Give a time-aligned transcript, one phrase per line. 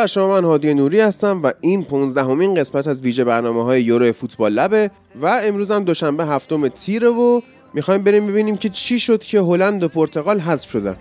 [0.00, 3.82] بر شما من هادی نوری هستم و این 15 همین قسمت از ویژه برنامه های
[3.82, 4.90] یورو فوتبال لبه
[5.22, 7.40] و امروز هم دوشنبه هفتم تیره و
[7.74, 10.96] می‌خوایم بریم ببینیم که چی شد که هلند و پرتغال حذف شدن.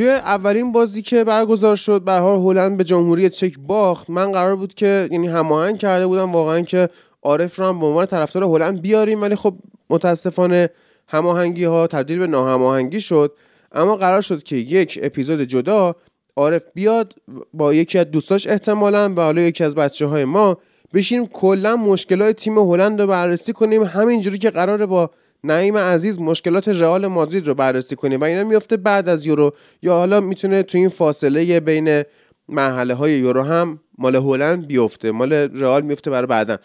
[0.00, 4.10] توی اولین بازی که برگزار شد به حال هلند به جمهوری چک باخت.
[4.10, 6.88] من قرار بود که یعنی هماهنگ کرده بودم واقعا که
[7.22, 9.54] عارف رو هم به عنوان طرفدار هلند بیاریم ولی خب
[9.90, 10.70] متاسفانه
[11.08, 13.32] هماهنگی ها تبدیل به ناهماهنگی شد.
[13.72, 15.96] اما قرار شد که یک اپیزود جدا
[16.36, 17.14] عارف بیاد
[17.54, 20.56] با یکی از دوستاش احتمالا و حالا یکی از بچه های ما
[20.94, 23.82] بشینیم کلا مشکلات تیم هلند رو بررسی کنیم.
[23.82, 25.10] همینجوری که قراره با
[25.44, 29.54] نعیم عزیز مشکلات رئال مادرید رو بررسی کنیم و اینا میفته بعد از یورو.
[29.82, 32.02] یا حالا می‌تونه تو این فاصله بین
[32.48, 36.56] مرحله های یورو هم مال هلند بیفته مال رئال میفته برای بعدا.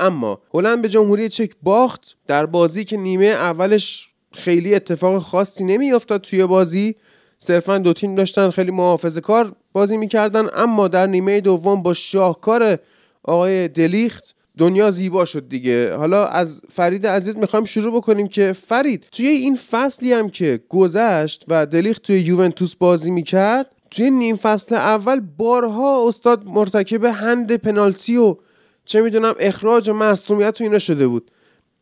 [0.00, 2.16] اما هلند به جمهوری چک باخت.
[2.26, 6.94] در بازی که نیمه اولش خیلی اتفاق خاصی نمیافتاد توی بازی.
[7.38, 10.46] صرفا دو تیم داشتن خیلی محافظه کار بازی می‌کردن.
[10.54, 12.78] اما در نیمه دوم با شاهکار
[13.24, 15.94] آقای دلیخت دنیا زیبا شد دیگه.
[15.94, 21.44] حالا از فرید عزیز می‌خوایم شروع بکنیم که فرید توی این فصلی هم که گذشت
[21.48, 28.16] و دلیخت توی یوونتوس بازی می‌کرد توی نیم فصل اول بارها استاد مرتکب هند پنالتی
[28.16, 28.36] و
[28.84, 31.30] چه می‌دونم اخراج و مصومیت و اینا شده بود.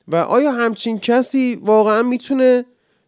[0.09, 2.65] و آیا همچین کسی واقعا می‌تونه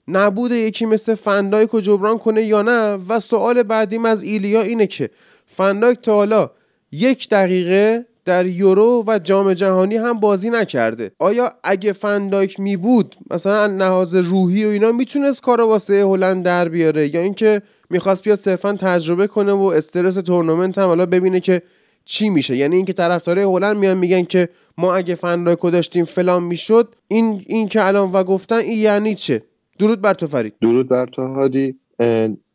[0.09, 5.10] نبود یکی مثل فندایک جبران کنه یا نه؟ و سوال بعدیم از ایلیا اینه که
[5.47, 6.50] فندایک تا حالا
[6.93, 11.12] یک دقیقه در یورو و جام جهانی هم بازی نکرده.
[11.19, 16.69] آیا اگه فندایک می بود مثلا نهاز روحی و اینا می‌تونست کار واسه هلند در
[16.69, 21.63] بیاره؟ یا اینکه می‌خواست بیاد صرفا تجربه کنه و استرس تورنمنت هم حالا ببینه که
[22.05, 24.49] چی میشه؟ یعنی اینکه طرفدارای هلند میان میگن که
[24.79, 29.15] ما اگه فندایک رو داشتیم فلان می‌شد این این که الان و گفتن این یعنی
[29.15, 29.43] چه؟
[29.79, 30.55] درود بر تو فرید.
[30.61, 31.79] درود بر تو هادی.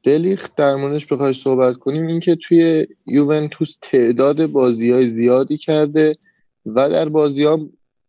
[0.04, 6.18] دلیخ در موردش بخوای صحبت کنیم اینکه توی یوونتوس تعداد بازی های زیادی کرده
[6.66, 7.60] و در بازی ها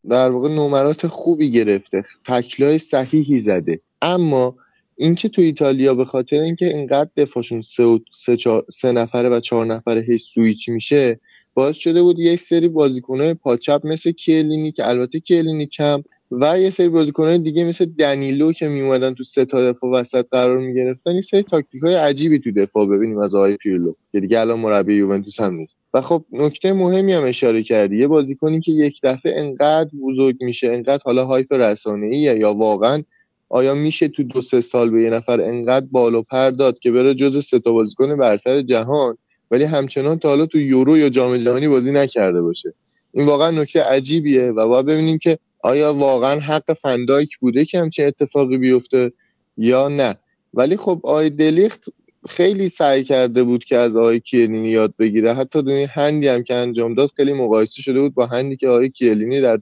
[0.08, 3.78] در واقع نمرات خوبی گرفته تکلای صحیحی زده.
[4.02, 4.56] اما
[4.96, 8.36] اینکه تو ایتالیا به خاطر اینکه اینقدر دفاعشون سه, سه,
[8.70, 11.20] سه نفره و چهار نفره هی سویچ میشه
[11.54, 16.60] باعث شده بود یک سری بازیکنهای پا چپ مثل کیلینی که البته کیلینی کم و
[16.60, 21.14] یه سری بازیکنهای دیگه مثل دنیلو که میومدن تو سه تا دفاع وسط قرار می‌گرفتن
[21.14, 24.94] یه سری تاکتیک های عجیبی تو دفاع ببینیم از آقای پیرلو که دیگه الان مربی
[24.94, 25.78] یوونتوس هم نیست.
[25.94, 30.66] و خب نکته مهمی هم اشاره کردی یه بازیکنی که یک دفعه انقدر بزرگ میشه
[30.66, 33.02] انقدر حالا hype رسانه‌ای یا واقعا
[33.48, 36.92] آیا میشه تو دو سه سال به یه نفر انقدر بال و پر داد که
[36.92, 39.16] بره جزو سه تا بازیکن برتر جهان
[39.50, 42.74] ولی همچنان تا حالا تو یورو یا جام جهانی بازی نکرده باشه؟
[43.12, 48.06] این واقعا نکته عجیبیه و باید ببینیم که آیا واقعا حق فندایک بوده که همچین
[48.06, 49.12] اتفاقی بیفته
[49.56, 50.16] یا نه؟
[50.54, 51.84] ولی خب آقای دلیخت
[52.28, 55.34] خیلی سعی کرده بود که از آقای کیلینی یاد بگیره.
[55.34, 58.88] حتی اون هندی هم که انجام داد خیلی مقایسه شده بود با هندی که آقای
[58.88, 59.60] کیلینی در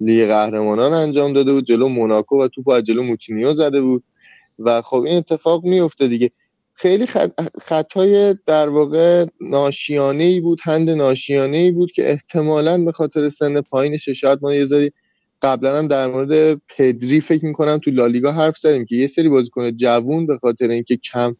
[0.00, 4.04] لیگ قهرمانان انجام داده بود جلو موناکو و توپ از جلو موتینیو زده بود.
[4.58, 6.30] و خب این اتفاق میفته دیگه.
[6.72, 7.06] خیلی
[7.60, 13.60] خطای در واقع ناشیانه ای بود هند ناشیانه ای بود که احتمالا به خاطر سن
[13.60, 14.92] پایینش شاید ما یه ذری
[15.44, 19.70] قبلا هم در مورد پدری فکر می‌کنم تو لالیگا حرف زدیم که یه سری بازیکن
[19.70, 21.36] جوون به خاطر اینکه کم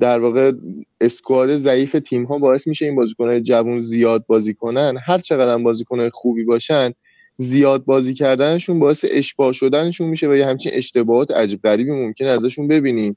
[0.00, 0.52] در واقع
[1.00, 5.62] اسکواد ضعیف تیم ها باعث میشه این بازیکنهای جوون زیاد بازی کنن هر چقدر هم
[5.62, 6.90] بازیکنهای خوبی باشن
[7.36, 12.68] زیاد بازی کردنشون باعث اشباع شدنشون میشه و یه همچین اشتباهات عجیب غریبی ممکن ازشون
[12.68, 13.16] ببینیم.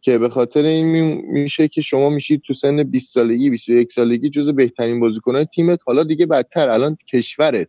[0.00, 0.86] که به خاطر این
[1.32, 5.78] میشه که شما میشید تو سن 20 سالگی 21 سالگی جز بهترین بازیکنان تیمت.
[5.86, 7.68] حالا دیگه بدتر الان کشورت.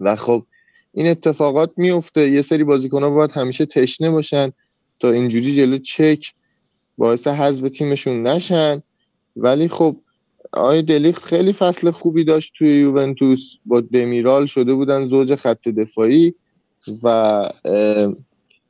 [0.00, 0.46] و خب
[0.94, 4.52] این اتفاقات میفته یه سری بازیکن ها باید همیشه تشنه باشن
[5.00, 6.32] تا اینجوری جلو چک
[6.98, 8.82] باعث حذف تیمشون نشن.
[9.36, 9.96] ولی خب
[10.52, 13.54] آقای دلیخت خیلی فصل خوبی داشت توی یوونتوس.
[13.66, 16.34] با دمیرال شده بودن زوج خط دفاعی
[17.02, 17.50] و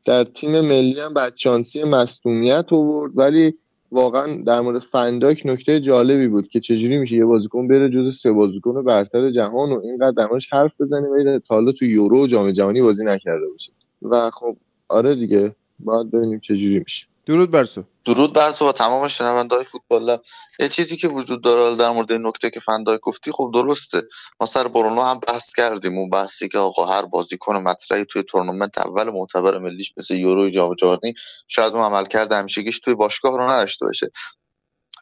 [0.07, 3.19] در تیم ملی هم بدشانسی مصدومیت آورد.
[3.19, 3.55] ولی
[3.95, 8.33] واقعا در مورد فنداک نکته جالبی بود که چجوری میشه یه بازیکن بره جز سه
[8.33, 12.27] بازیکن برتر جهان و اینقدر در موردش حرف بزنیم و تا حالا تو یورو و
[12.27, 13.73] جام جهانی بازی نکرده باشه.
[14.03, 14.57] و خب
[14.89, 17.07] آره دیگه باید ببینیم چجوری میشه.
[17.27, 17.85] درود بر تو.
[18.05, 20.19] درود بر تو و تمام شنوندهای فوتبال.
[20.59, 24.03] یه چیزی که وجود داره در مورد نکته که فندای گفتی خب درسته.
[24.41, 25.99] ما سر برونو هم بحث کردیم.
[25.99, 30.75] اون بحثی که آقا هر بازیکن مطرحی توی تورنمنت اول معتبر ملیش مثل یورو جام
[30.75, 31.15] جهانی
[31.49, 34.11] شاید اون عملکرد همیشگیش توی باشگاه رو نداشته باشه.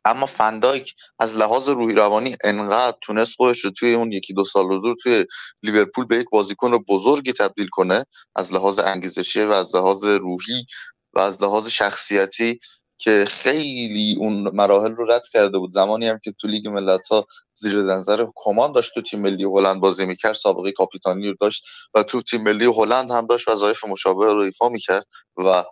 [0.04, 4.66] اما فندایک از لحاظ روحی روانی انقدر تونست خودش رو توی اون یکی دو سال
[4.66, 5.26] حضور توی
[5.62, 8.04] لیورپول به یک بازیکن بزرگی تبدیل کنه
[8.36, 10.66] از لحاظ انگیزشی و از لحاظ روحی
[11.14, 12.60] و از لحاظ شخصیتی
[12.98, 15.70] که خیلی اون مراحل رو رد کرده بود.
[15.70, 19.80] زمانی هم که تو لیگ ملت ها زیر نظر کمان داشت تو تیم ملی هلند
[19.80, 21.64] بازی می‌کرد سابقه کاپیتانی رو داشت
[21.94, 25.06] و تو تیم ملی هلند هم داشت وظایف مشابه رو ایفا می‌کرد
[25.36, 25.64] و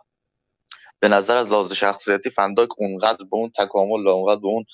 [1.01, 4.65] به نظر از لحاظ شخصیتی فنداک اونقدر به اون تکامل و اونقدر به اون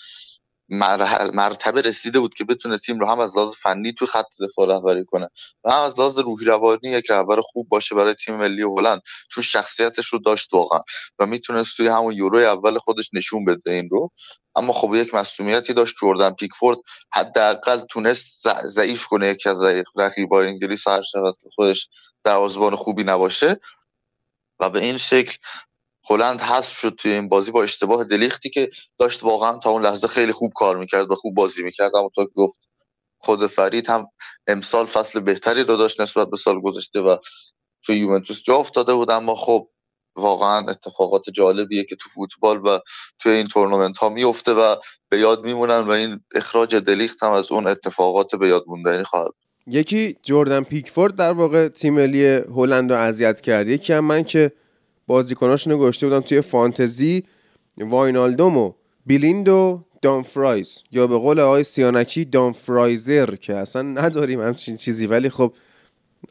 [0.69, 5.05] مرتبه رسیده بود که بتونه تیم رو هم از لحاظ فنی توی خط دفاع رهبری
[5.05, 5.31] کنه
[5.65, 9.01] و هم از لحاظ روحی روانی یک رهبر خوب باشه برای تیم ملی هلند.
[9.31, 10.81] چون شخصیتش رو داشت واقعا
[11.19, 14.11] و می‌تونست توی همون یورو اول خودش نشون بده این رو.
[14.57, 16.79] اما خب یک مسئولیتی داشت جردن پیکفورد.
[17.13, 19.65] حداقل تونست ضعیف کنه یکی از
[19.97, 21.89] رقیبای انگلیس هر شود که خودش
[22.25, 23.61] دروازه‌بان خوبی نباشه.
[24.61, 25.37] و به این شکل
[26.11, 30.09] هلند حذف شد توی این بازی با اشتباه دلیختی که داشت واقعا تا اون لحظه
[30.09, 31.97] خیلی خوب کار می‌کرد و خوب بازی می‌کرد.
[31.97, 32.61] اما تا گفت
[33.19, 34.07] خود فرید هم
[34.47, 37.17] امسال فصل بهتری رو داشت نسبت به سال گذشته و
[37.83, 39.11] توی یوونتوس جا افتاده بود.
[39.11, 39.69] اما خب
[40.17, 42.79] واقعا اتفاقات جالبیه که تو فوتبال و
[43.19, 44.77] توی این تورنمنت ها میفته و
[45.09, 49.33] به یاد میمونن و این اخراج دلیخت هم از اون اتفاقات به یاد موندنی خواهد
[49.67, 53.69] یکی جردن پیکفورد در واقع تیم ملی هلند رو اذیت کرد.
[53.69, 54.53] یکی هم من که
[55.07, 57.25] بازیکناشونو گشته بودم توی فانتزی
[57.79, 58.73] واینالدوم و
[59.07, 60.79] بیلیند و دانفرایز.
[60.93, 65.07] یا به قول آقای سیانکی دانفرایزر که اصلا نداریم همچین چیزی.
[65.07, 65.53] ولی خب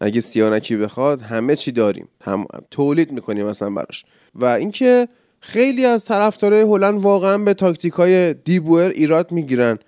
[0.01, 2.07] اگه سیانکی بخواد همه چی داریم.
[2.22, 4.06] هم تولید می‌کنیم مثلا براش.
[4.36, 5.07] و اینکه
[5.39, 9.80] خیلی از طرفدارای هلند واقعا به تاکتیک های دیبوئر ایراد می‌گیرن.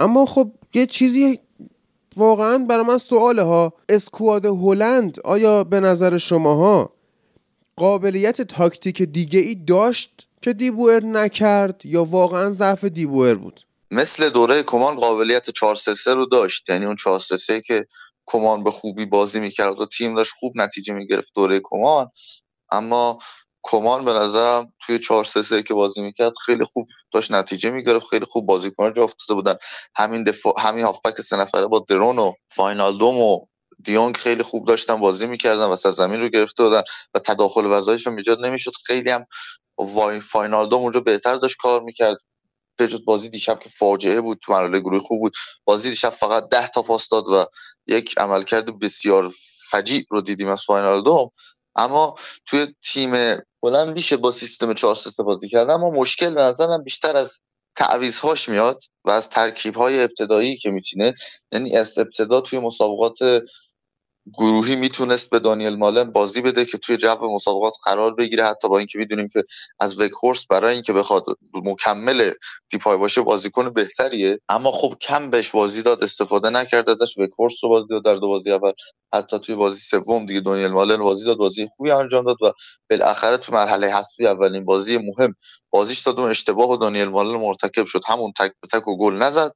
[0.00, 1.40] اما خب یه چیزی
[2.16, 3.72] واقعا برای من سواله ها.
[3.88, 6.97] اسکواد هلند آیا به نظر شماها
[7.78, 13.60] قابلیت تاکتیک دیگه ای داشت که دیبوئر نکرد یا واقعا ضعف دیبوئر بود؟
[13.90, 16.70] مثل دوره کمان قابلیت 4 3 رو داشت.
[16.70, 17.86] یعنی اون 4 3 که
[18.26, 22.10] کمان به خوبی بازی می‌کرد و تیم داشت خوب نتیجه می‌گرفت دوره کمان.
[22.70, 23.18] اما
[23.62, 28.24] کمان به نظرم توی 4 3 که بازی می‌کرد خیلی خوب داشت نتیجه می‌گرفت خیلی
[28.24, 29.54] خوب بازیکن جا افتاده بودن.
[29.96, 33.46] همین دفاع همین هافبک سه نفره با درون و فاینالدوم و
[33.84, 36.82] دیونگ خیلی خوب داشتن بازی می‌کردن و زمین رو گرفته بودن
[37.14, 38.72] و تداخل وظایف هم ایجاد نمی‌شد.
[38.86, 39.26] خیلی هم
[39.78, 42.16] وای فاینالدوم اونجا بهتر داشت کار می‌کرد.
[42.78, 45.32] بجد بازی دیشب که فاجعه بود تو مرحله گروه خوب بود.
[45.64, 47.46] بازی دیشب فقط ده تا پاس داد و
[47.86, 49.32] یک عملکرد بسیار
[49.70, 51.30] فجیع رو دیدیم از فاینالدوم.
[51.76, 52.14] اما
[52.46, 57.40] توی تیم بلند میشه با سیستم 4 بازی کردن اما مشکل به نظرم بیشتر از
[57.76, 61.14] تعویزهاش میاد و از ترکیب های ابتدایی که میتینه
[61.52, 63.18] یعنی از ابتدا توی مسابقات
[64.34, 68.78] گروهی می‌تونست به دانیل مالن بازی بده که توی جو مسابقات قرار بگیره حتی با
[68.78, 69.44] اینکه می‌دونیم که
[69.80, 71.24] از وکهورس برای اینکه بخواد
[71.64, 72.30] مکمل
[72.70, 74.38] دیپای باشه بازیکن بهتریه.
[74.48, 77.14] اما خب کم بهش بازی داد استفاده نکرد ازش.
[77.18, 78.72] وکهورس رو بازی داد در دو بازی اول.
[79.14, 82.52] حتی توی بازی سوم دیگه دانیل مالن بازی داد بازی خوبی انجام داد و
[82.90, 85.34] بالاخره تو مرحله حذفی اولین بازی مهم
[85.70, 88.00] بازیش داد اون اشتباه دانیل مالن مرتکب شد.
[88.06, 89.52] همون تک به تک و گل نزد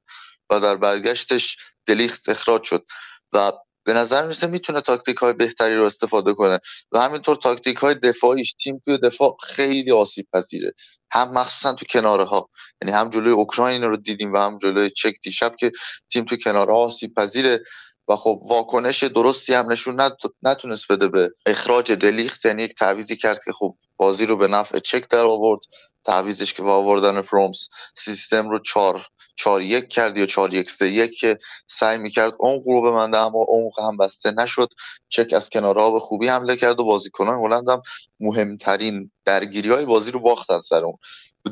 [0.49, 2.85] و در برگشتش دلیخت اخراج شد.
[3.33, 3.51] و
[3.85, 6.59] به نظر می‌رسه می‌تونه تاکتیک های بهتری رو استفاده کنه
[6.91, 10.73] و همینطور تاکتیک های دفاعیش تیم توی دفاع خیلی آسیب پذیره
[11.11, 12.49] هم مخصوصا تو کناره ها
[12.81, 15.71] یعنی هم جلوی اوکراین رو دیدیم و هم جلوی چک دیشب که
[16.11, 17.59] تیم تو کناره آسیب پذیره
[18.07, 20.11] و خب واکنش درستی هم نشون
[20.43, 22.45] نتونست بده به اخراج دلیخت.
[22.45, 25.59] یعنی یک تعویزی کرد که خب بازی رو به نفع چک در آورد.
[26.05, 31.19] تعویزش که آوردن پرومس سیستم رو چار چار یک کرد یا چار یک سه یک
[31.19, 34.69] که سعی می‌کرد اون رو بمنده اما اون هم بسته نشد.
[35.09, 37.81] چک از کنارها به خوبی حمله کرد و بازیکنان هلند هم
[38.19, 40.97] مهمترین درگیری های بازی رو باختن سر اون.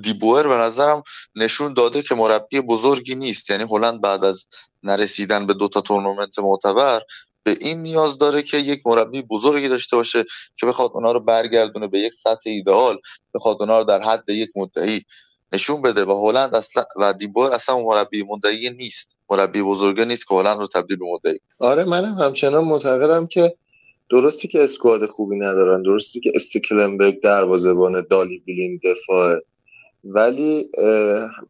[0.01, 1.03] دیبوئر به نظرم
[1.36, 3.50] نشون داده که مربی بزرگی نیست.
[3.50, 4.48] یعنی هلند بعد از
[4.84, 7.01] نرسیدن به دوتا تورنمنت معتبر
[7.44, 11.88] به این نیاز داره که یک مربی بزرگی داشته باشه که بخواد اونا رو برگردونه
[11.88, 12.98] به یک سطح ایدئال
[13.34, 15.02] بخواد اونا رو در حد یک مدعی
[15.54, 19.18] نشون بده و هلند اصلا و دیبور اصلا مربی مدعی نیست.
[19.30, 23.56] مربی بزرگه نیست که هلند رو تبدیل به مدعی آره منم همچنان معتقدم که
[24.10, 29.40] درستی که اسکواد خوبی ندارن درستی که استکلنبرگ دروازه‌بان دالی بیلین دفاع
[30.03, 30.70] ولی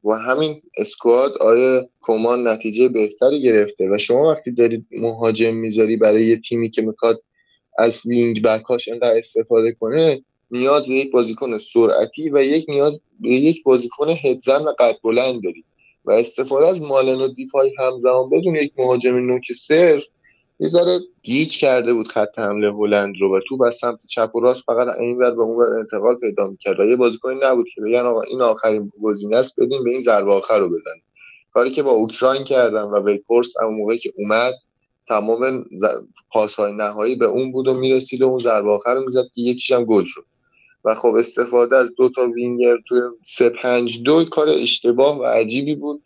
[0.04, 6.26] با همین اسکواد آیا کمان نتیجه بهتری گرفته؟ و شما وقتی دارید مهاجم می‌ذاری برای
[6.26, 7.24] یه تیمی که می‌خواد
[7.78, 13.30] از وینگ بکاش انقدر استفاده کنه نیاز به یک بازیکن سرعتی و یک نیاز به
[13.30, 15.66] یک بازیکن هدزن و قد بلند داری.
[16.06, 20.04] و استفاده از مالن و دیپای همزمان بدون یک مهاجم نوک صرف
[20.62, 24.40] یه ذره گیج کرده بود خط حمله هلند رو و تو از سمت چپ و
[24.40, 26.80] راست فقط این ور به اون ور انتقال پیدا می‌کرد.
[26.80, 30.34] و یه بازیکنی نبود که بگن آقا این آخرین گزینه است بدیم به این ضربه
[30.34, 31.04] آخر رو بزنیم.
[31.54, 34.54] کاری که با اوکراین کردن و وگهورست اون موقعی که اومد
[35.08, 35.66] تمام
[36.32, 39.42] پاس های نهایی به اون بود و می‌رسید و اون ضربه آخر رو می‌زد که
[39.42, 40.26] یکیش هم گل شد.
[40.86, 45.76] و خب استفاده از دو تا وینگر توی 3 5 2 کار اشتباه و عجیبی
[45.76, 46.04] بود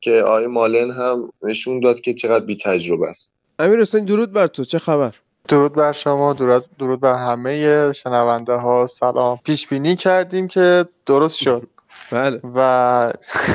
[0.00, 3.35] که آقای مالن هم نشون داد که چقدر بی تجربه است.
[3.58, 5.14] امیر حسین درود بر تو چه خبر؟
[5.48, 9.38] درود بر شما درود, درود بر همه شنونده ها سلام.
[9.44, 11.68] پیش بینی کردیم که درست شد.
[12.12, 12.40] بله.
[12.54, 13.12] و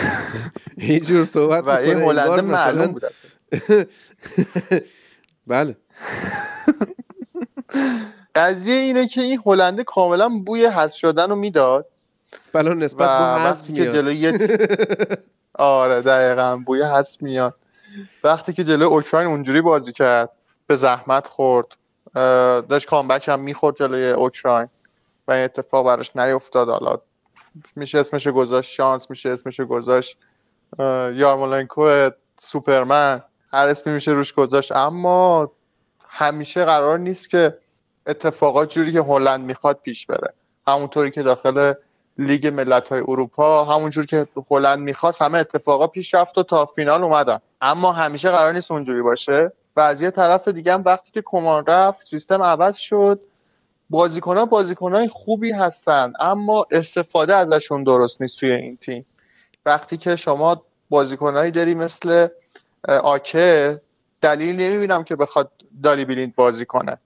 [0.79, 3.03] هیچ جور صحبت و این هلنده معلوم بود.
[5.47, 5.75] بله.
[8.35, 11.85] قضیه اینه که این هلنده کاملا بوی حذف شدن رو می‌داد.
[12.53, 13.95] بله نسبت به حذف میاد
[15.53, 17.55] آره دقیقا بوی حذف میاد
[18.23, 20.29] وقتی که جلوی اوکراین اونجوری بازی کرد
[20.67, 21.67] به زحمت خورد
[22.67, 24.67] داشت کامبک هم می‌خورد جلوی اوکراین
[25.27, 26.69] و این اتفاق براش نیفتاد.
[26.69, 26.97] حالا
[27.75, 30.17] میشه اسمش گذاشت شانس میشه اسمش گذاشت
[31.13, 34.71] یارمولنکو سوپرمن هر اسمی میشه روش گذاشت.
[34.71, 35.51] اما
[36.07, 37.57] همیشه قرار نیست که
[38.07, 40.33] اتفاقات جوری که هلند می‌خواد پیش بره.
[40.67, 41.73] همونطوری که داخل
[42.17, 47.03] لیگ ملت های اروپا همونجور که هلند می‌خواست همه اتفاقا پیش رفت و تا فینال
[47.03, 47.39] اومدن.
[47.61, 49.51] اما همیشه قرار نیست اونجوری باشه.
[49.75, 53.19] و از یه طرف دیگه هم وقتی که کمان رفت سیستم عوض شد.
[53.89, 59.05] بازیکن ها بازیکن های خوبی هستن اما استفاده ازشون درست نیست توی این تیم.
[59.65, 62.27] وقتی که شما بازیکنهایی داری مثل
[62.87, 63.81] آکه
[64.21, 65.51] دلیل نمی‌بینم که بخواد
[65.83, 66.97] دالی بیلیند بازی کنه.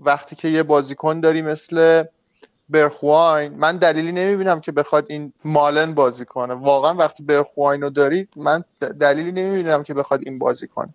[0.00, 2.04] وقتی که یه بازیکن داری مثل
[2.72, 6.54] برخواین من دلیلی نمی‌بینم که بخواد این مالن بازی کنه.
[6.54, 8.64] واقعا وقتی برخواین رو دارید من
[9.00, 10.94] دلیلی نمی‌بینم که بخواد این بازی کنه.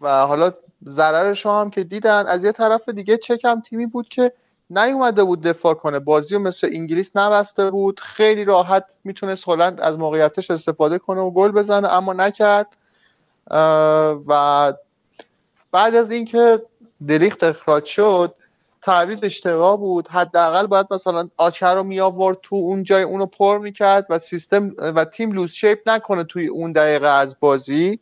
[0.00, 0.52] و حالا
[0.84, 4.32] ضررش هم که دیدن از یه طرف دیگه چکم تیمی بود که
[4.70, 5.98] نیومده بود دفاع کنه.
[5.98, 11.30] بازی رو مثل انگلیس نبسته بود خیلی راحت می‌تونست هلند از موقعیتش استفاده کنه و
[11.30, 12.66] گل بزنه اما نکرد.
[14.26, 14.72] و
[15.72, 16.62] بعد از اینکه
[17.08, 18.34] دلیخت اخراج شد
[18.82, 20.08] تعویض اشتباه بود.
[20.08, 24.70] حداقل باید مثلا آچر رو می آورد تو اون جای اونو پر می‌کرد و سیستم
[24.78, 27.98] و تیم لوز شیپ نکنه توی اون دقیقه از بازی.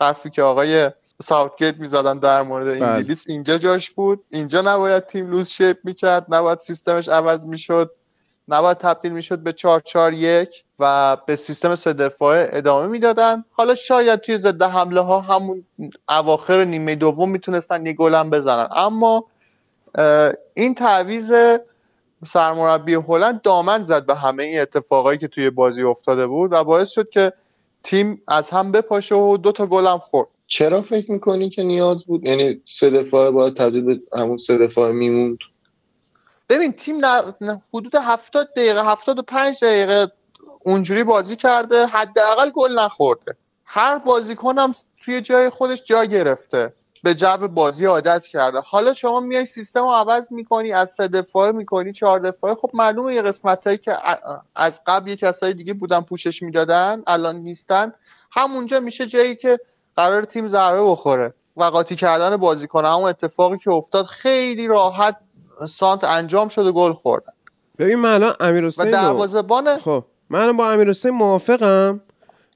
[0.00, 0.90] حرفی که آقای
[1.22, 2.86] ساوتگیت می‌زدن در مورد بله.
[2.86, 4.24] انگلیس اینجا جاش بود.
[4.30, 7.90] اینجا نباید تیم لوز شیپ می‌کرد نباید سیستمش عوض می‌شد
[8.48, 10.48] نباید تبدیل می‌شد به 4 4 1
[10.78, 15.64] و به سیستم سه دفاعه ادامه می‌دادن حالا شاید توی ضد حمله ها همون
[16.08, 18.68] اواخر نیمه دوم می‌تونستن یه گلم بزنن.
[18.70, 19.24] اما
[20.54, 21.32] این تعویز
[22.32, 26.90] سرمربی هلند دامن زد به همه این اتفاقایی که توی بازی افتاده بود و باعث
[26.90, 27.32] شد که
[27.84, 30.28] تیم از هم بپاشه و دو تا گلم خورد.
[30.46, 34.92] چرا فکر می‌کنی که نیاز بود؟ یعنی سه دفاعه باید تبدیل به همون سه دفاعه
[34.92, 35.38] میموند.
[36.48, 37.06] ببین تیم
[37.40, 40.12] نه حدود 70 دقیقه 75 دقیقه
[40.60, 43.36] اونجوری بازی کرده حداقل گل نخورده.
[43.64, 46.72] هر بازیکنم توی جای خودش جا گرفته.
[47.02, 48.60] به جبر بازی عادت کرده.
[48.60, 52.54] حالا شما میای سیستم رو عوض می‌کنی از سه دفاعه می‌کنی چهار دفاعه.
[52.54, 53.96] خب معلومه یه قسمت هایی که
[54.56, 57.92] از قبل یه کسایی دیگه بودن پوشش می‌دادن الان نیستن.
[58.30, 59.58] همونجا میشه جایی که
[59.96, 62.84] قرار تیم ضربه بخوره و قاطی کردن بازیکن.
[62.84, 65.16] همون اتفاقی که افتاد خیلی راحت
[65.68, 67.32] سانت انجام شده گل خوردن.
[67.78, 72.00] ببین من الان امیر و حسین دروازه‌بان خب من با امیر حسین موافقم.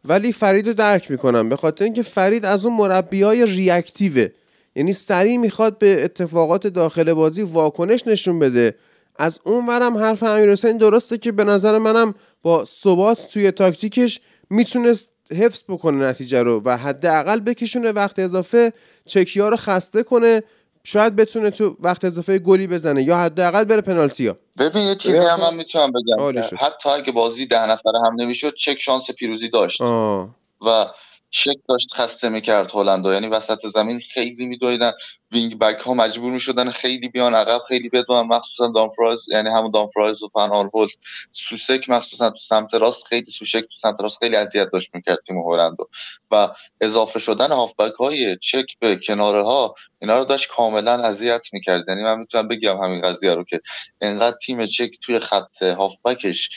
[0.04, 1.48] ولی فرید رو درک می‌کنم.
[1.48, 4.28] به خاطر اینکه فرید از اون مربی های ریاکتیوه.
[4.76, 8.74] یعنی سریع می‌خواد به اتفاقات داخل بازی واکنش نشون بده.
[9.16, 14.20] از اون ورم حرف امیر حسین درسته که به نظر منم با ثبات توی تاکتیکش
[14.50, 18.72] می‌تونست حفظ بکنه نتیجه رو و حداقل بکشونه وقت اضافه
[19.06, 20.42] چکیا رو خسته کنه
[20.84, 25.40] شاید بتونه تو وقت اضافه گلی بزنه یا حداقل بره پنالتیا ببین یه چیزی هم
[25.40, 26.40] من می‌تونم بگم.
[26.60, 30.28] حتی اگه بازی ده نفره هم نمی‌شد چک شانس پیروزی داشت آه.
[30.66, 30.86] و
[31.34, 34.92] چک داشت خسته می‌کرد هلندا یعنی وسط زمین خیلی میدویدن.
[35.32, 40.22] wing back ها مجبور می‌شدن خیلی بیان عقب خیلی بدوئن مخصوصا دامفریز یعنی همون دامفریز
[40.22, 40.90] و فن آرهولد
[41.32, 45.38] سوچک مخصوصا تو سمت راست خیلی سوچک تو سمت راست خیلی اذیت داشت می‌کرد تیم
[45.38, 45.88] هلندو.
[46.30, 46.48] و
[46.80, 51.84] اضافه شدن هافبک های چک به کناره ها اینا رو داشت کاملا اذیت می‌کرد.
[51.88, 53.60] یعنی من می‌تونم بگم همین قضیه رو که
[54.00, 56.50] انقدر تیم چک توی خط هافبکش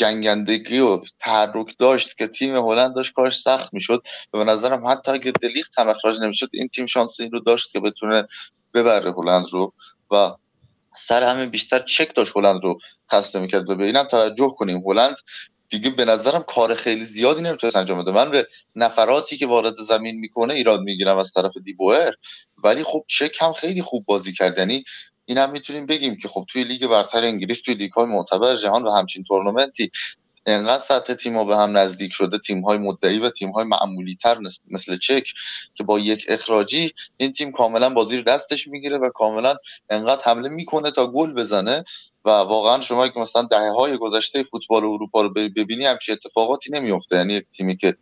[0.00, 4.02] جنگندگی و تحرک داشت که تیم هلند داشت کارش سخت می‌شد.
[4.32, 7.72] و به نظرم حتی اگه دلیخت هم اخراج نمی‌شد این تیم شانس این رو داشت
[7.72, 8.26] که بتونه
[8.74, 9.72] ببره هلند رو.
[10.10, 10.32] و
[10.96, 12.78] سر همه بیشتر چک داشت هلند رو
[13.12, 13.70] خسته می‌کرد.
[13.70, 14.82] و به اینم توجه کنیم.
[14.86, 15.16] هلند
[15.68, 18.12] دیگه به نظرم کار خیلی زیادی نمی‌تونست انجام بده.
[18.12, 22.12] من به نفراتی که وارد زمین می‌کنه ایراد می‌گیرم از طرف دیبوئر
[22.64, 24.58] ولی خب چک هم خیلی خوب بازی کرد.
[24.58, 24.84] یعنی
[25.30, 28.82] این هم می‌تونیم بگیم که خب توی لیگ برتر انگلیس توی لیگ های معتبر جهان
[28.82, 29.90] و همچین تورنمنتی
[30.46, 34.38] انقدر سطح تیم به هم نزدیک شده تیم های مدعی و تیم های معمولی تر
[34.70, 35.32] مثل چک
[35.74, 39.54] که با یک اخراجی این تیم کاملا بازی رو دستش می‌گیره و کاملا
[39.90, 41.84] انقدر حمله می‌کنه تا گل بزنه
[42.24, 47.16] و واقعا شما که مثلا دهه های گذشته فوتبال اروپا رو ببینی همچین اتفاقاتی نمیفته
[47.16, 47.96] یعنی یک تیمی که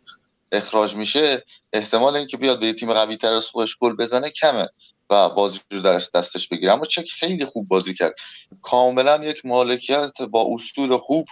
[0.51, 1.43] اخراج میشه
[1.73, 4.69] احتمال اینکه بیاد به تیم قوی تر از خودش گل بزنه کمه.
[5.09, 6.73] و بازی رو درش دستش بگیره.
[6.73, 8.13] اما چک خیلی خوب بازی کرد.
[8.61, 11.27] کاملا یک مالکیت با اصول خوب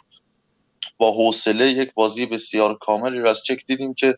[0.97, 4.15] با حوصله یک بازی بسیار کاملی رو از چک دیدیم که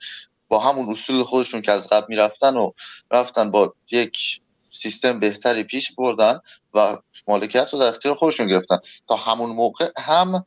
[0.48, 2.72] با همون اصول خودشون که از قبل می‌رفتن و
[3.12, 6.40] رفتن با یک سیستم بهتری پیش بردن
[6.74, 6.98] و
[7.28, 8.78] مالکیت رو در اختیار خودشون گرفتن.
[9.08, 10.46] تا همون موقع هم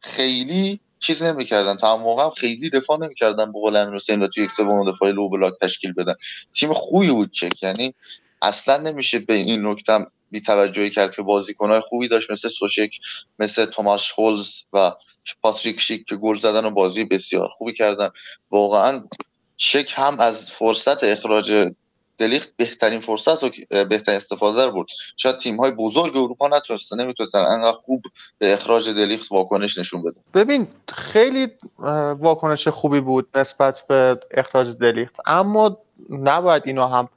[0.00, 1.76] خیلی چیز نمی‌کردن.
[1.76, 5.28] تا موقع خیلی دفاع نمی‌کردن به قول امیر حسین و توی یک سوم دفاعی لو
[5.28, 6.14] بلاک تشکیل بدن.
[6.54, 7.62] تیم خوبی بود چک.
[7.62, 7.94] یعنی
[8.42, 12.98] اصلا نمیشه به این نکته بی توجهی کرد که بازیکنهای خوبی داشت مثل سوشک
[13.38, 14.92] مثل توماس هولز و
[15.42, 18.10] پاتریک شیک که گل زدن و بازی بسیار خوبی کردن.
[18.50, 19.04] واقعا
[19.56, 21.72] چک هم از فرصت اخراج
[22.18, 27.38] دلیخت بهترین فرصت و بهترین استفاده در بود شاید تیم های بزرگ اروپا نتونستن نمی‌تونستن
[27.38, 28.02] انقدر خوب
[28.38, 30.20] به اخراج دلیخت واکنش نشون بده.
[30.34, 31.48] ببین خیلی
[32.18, 35.14] واکنش خوبی بود نسبت به اخراج دلیخت.
[35.26, 35.78] اما
[36.10, 37.08] نباید اینو هم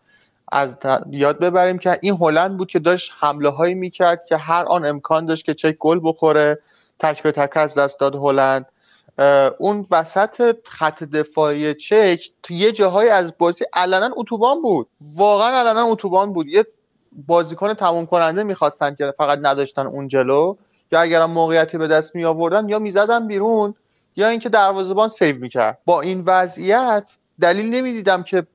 [0.51, 0.69] از
[1.11, 5.25] یاد ببریم که این هلند بود که داشت حمله هایی می‌کرد که هر آن امکان
[5.25, 6.59] داشت که چک گل بخوره
[6.99, 8.65] تک به تک از دست داد هلند.
[9.57, 14.87] اون وسط خط دفاعی چک تو یه جاهای از بازی علنا اتوبان بود.
[15.15, 16.47] واقعا علنا اتوبان بود.
[16.47, 16.65] یه
[17.27, 20.55] بازیکن تموم کننده می‌خواستن که فقط نداشتن اون جلو.
[20.91, 23.75] یا اگر موقعیتی به دست می آوردن یا می‌زدن بیرون
[24.15, 25.77] یا اینکه دروازه‌بان سیو می‌کرد.
[25.85, 27.09] با این وضعیت
[27.41, 28.47] دلیل نمی‌دیدم که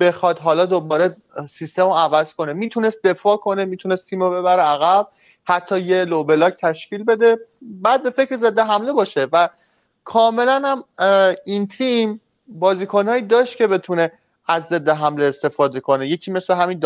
[0.00, 1.16] بخواد حالا دوباره
[1.50, 2.52] سیستم رو عوض کنه.
[2.52, 5.08] می‌تونست دفاع کنه می‌تونست تیم رو ببره عقب.
[5.44, 7.38] حتی یه لو بلاک تشکیل بده.
[7.62, 9.48] بعد به فکر ضد حمله باشه و
[10.04, 10.84] کاملا هم
[11.44, 14.12] این تیم بازیکنهایی داشت که بتونه
[14.46, 16.08] از ضد حمله استفاده کنه.
[16.08, 16.82] یکی مثل همین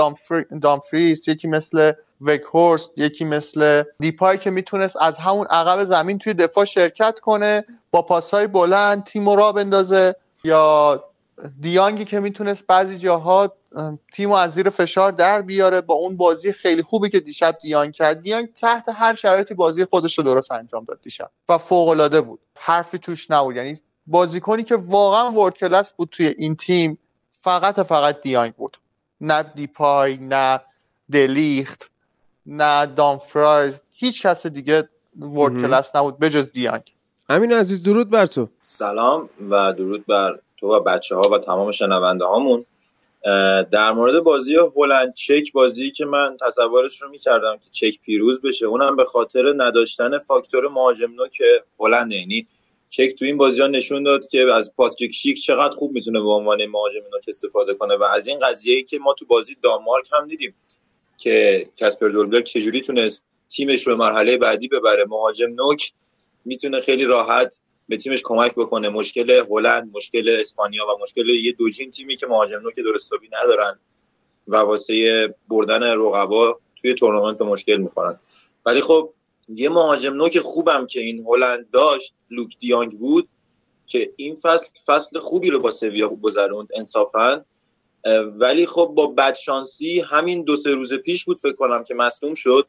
[0.62, 6.64] دامفریس یکی مثل وکهورست یکی مثل دیپای که می‌تونست از همون عقب زمین توی دفاع
[6.64, 11.04] شرکت کنه با پاسهای بلند تیم را بندازه یا
[11.60, 13.52] دیانگی که می‌تونست بعضی جاها
[14.12, 15.80] تیم از زیر فشار در بیاره.
[15.80, 18.22] با اون بازی خیلی خوبی که دیشب دیانگ کرد.
[18.22, 21.30] دیانگ تحت هر شرایطی بازی خودش رو درست انجام داد دیشب.
[21.48, 22.40] و فوق العاده بود.
[22.54, 23.56] حرفی توش نبود.
[23.56, 26.98] یعنی بازیکنی که واقعا ورد کلاس بود توی این تیم
[27.42, 28.76] فقط فقط دیانگ بود.
[29.20, 30.60] نه دیپای نه
[31.12, 31.90] دلیخت
[32.46, 33.74] نه دامفرایز.
[33.92, 34.88] هیچ کس دیگه
[35.20, 36.82] ورد کلاس نبود بجز دیانگ.
[37.28, 38.48] امین عزیز درود بر تو.
[38.62, 42.64] سلام و درود بر تو و بچه ها و تمام شنونده هامون.
[43.70, 48.66] در مورد بازی هلند چک بازی که من تصورش رو می‌کردم که چک پیروز بشه
[48.66, 51.42] اونم به خاطر نداشتن فاکتور مهاجم نوک
[51.80, 52.46] هلند یعنی
[52.90, 56.28] چک تو این بازی ها نشون داد که از پاتریک شیک چقدر خوب می‌تونه به
[56.28, 60.08] عنوان مهاجم نوک استفاده کنه و از این قضیه ای که ما تو بازی دانمارک
[60.12, 60.54] هم دیدیم
[61.16, 65.04] که کاسپر دولبرگ چجوری تونست تیمش رو مرحله بعدی ببره.
[65.04, 65.92] مهاجم نوک
[66.44, 68.88] می‌تونه خیلی راحت به تیمش کمک بکنه.
[68.88, 73.78] مشکل هلند مشکل اسپانیا و مشکل یه دوجین تیمی که مهاجم نوک درستابی ندارن
[74.48, 78.20] و واسه بردن رقبا توی تورنمنت مشکل می‌خورن.
[78.66, 79.12] ولی خب
[79.48, 83.28] یه مهاجم نوک خوبم که این هلند داشت لوک دیانگ بود
[83.86, 87.44] که این فصل فصل خوبی رو با سویا گذروند انصافا.
[88.38, 92.66] ولی خب با بدشانسی همین دو سه روز پیش بود فکر کنم که مصدوم شد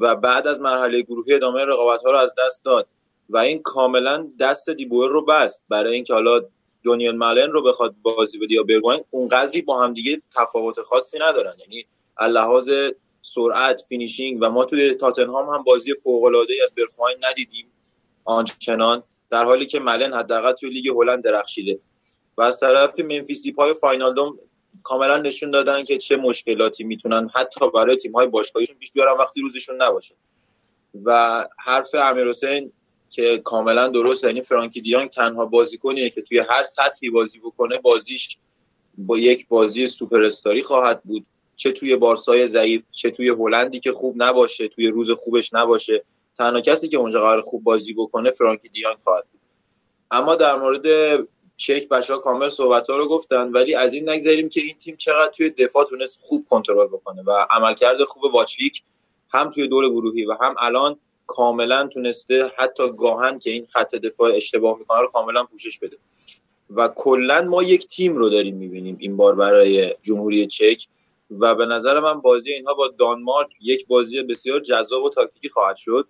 [0.00, 2.88] و بعد از مرحله گروهی ادامه رقابت ها رو از دست داد.
[3.30, 5.62] و این کاملا دست دیبوئر رو بست.
[5.68, 6.40] برای اینکه حالا
[6.82, 11.56] دونیل مالن رو بخواد بازی بده یا برگوین اونقدری با هم دیگه تفاوت خاصی ندارن.
[11.58, 11.86] یعنی
[12.20, 12.70] لحاظ
[13.22, 17.66] سرعت finishing و ما توی تاتنهام هم بازی فوق العاده از برگواین ندیدیم
[18.24, 21.80] آنچنان در حالی که ملن حداقل توی لیگ هلند درخشیده.
[22.36, 24.38] و از طرف منفیس دیپای واینالدوم
[24.82, 29.40] کاملا نشون دادن که چه مشکلاتی می‌تونن حتی برای تیم های باشگاهیشون پیش بیارن وقتی
[29.40, 30.14] روزشون نباشه.
[31.04, 32.72] و حرف امیر حسین
[33.10, 38.38] که کاملا درست یعنی فرانکی دیانگ تنها بازیکنیه که توی هر سطحی بازی بکنه بازیش
[38.98, 41.26] با یک بازی سوپر استاری خواهد بود.
[41.56, 46.04] چه توی بارسای ضعیف چه توی هلندی که خوب نباشه توی روز خوبش نباشه.
[46.38, 49.40] تنها کسی که اونجا قرار خوب بازی بکنه فرانکی دیانگ خواهد بود.
[50.10, 50.86] اما در مورد
[51.56, 54.96] چک بچه ها کامل صحبت ها رو گفتن ولی از این نگذاریم که این تیم
[54.96, 58.82] چقدر توی دفاع تونست خوب کنترل بکنه و عملکرد خوب واچلیک
[59.32, 60.96] هم توی دور گروهی و هم الان
[61.30, 65.96] کاملا تونسته حتی گاهن که این خط دفاع اشتباه می‌کنه رو کاملا پوشش بده.
[66.70, 70.86] و کلا ما یک تیم رو داریم می‌بینیم این بار برای جمهوری چک
[71.30, 75.76] و به نظر من بازی اینها با دانمارک یک بازی بسیار جذاب و تاکتیکی خواهد
[75.76, 76.08] شد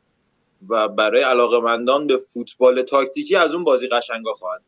[0.69, 4.63] و برای علاقمندان به فوتبال تاکتیکی از اون بازی قشنگا خواهد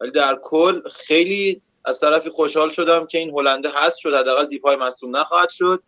[0.00, 4.76] ولی در کل خیلی از طرفی خوشحال شدم که این هلنده هست شد حداقل دیپای
[4.76, 5.82] مصدوم نخواهد شد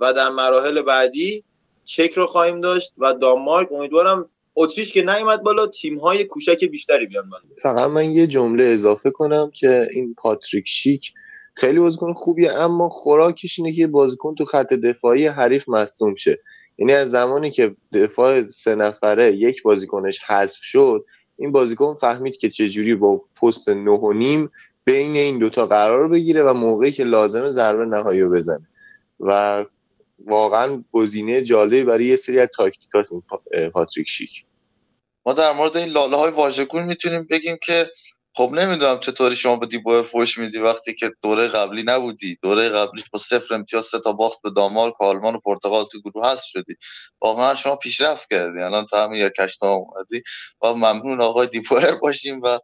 [0.00, 1.44] و در مراحل بعدی
[1.86, 7.06] چک رو خواهیم داشت و دانمارک امیدوارم اتریش که نیومد بالا تیم های کوچک بیشتری
[7.06, 7.42] بیان بالا.
[7.62, 11.12] فقط من یه جمله اضافه کنم که این پاتریک شیک
[11.54, 16.38] خیلی بازیکن خوبیه اما خوراکش اینه که بازیکن تو خط دفاعی حریف مصدوم شه.
[16.78, 21.04] یعنی از زمانی که دفاع سه نفره یک بازیکنش حذف شد
[21.36, 24.50] این بازیکن فهمید که چجوری با پست نه و نیم
[24.84, 28.68] بین این دوتا قرار بگیره و موقعی که لازمه ضربه نهایی رو بزنه.
[29.20, 29.64] و
[30.18, 33.22] واقعا گزینه جالبی برای یه سری از تاکتیکاس این
[33.70, 34.30] پاتریک شیک.
[35.26, 37.90] ما در مورد این لاله های واژگون می‌تونیم بگیم که
[38.36, 42.38] خب نمی‌دونم چطوری شما به دیبوه فوش میدی وقتی که دوره قبلی نبودی.
[42.42, 46.30] دوره قبلی با صفر امتیاز سه تا باخت به دانمارک آلمان و پرتغال تو گروه
[46.30, 46.74] هست شدی.
[47.22, 48.60] واقعا شما پیشرفت کردی.
[48.60, 50.22] الان تا همین یک کشتا اومدی
[50.62, 52.58] و ممنون آقای دیبوهر باشیم و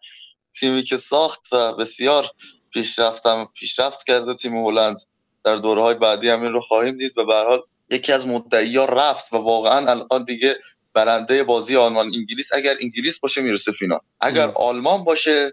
[0.60, 2.28] تیمی که ساخت و بسیار
[2.72, 4.96] پیشرفتم پیشرفت کرده تیم هلند.
[5.44, 9.32] در دوره های بعدی همین رو خواهیم دید و به حال یکی از مدعی رفت
[9.32, 10.54] و واقعا الان دیگه
[10.94, 14.00] برنده بازی آلمان انگلیس اگر انگلیس باشه می‌رسه فینال.
[14.20, 15.52] اگر آلمان باشه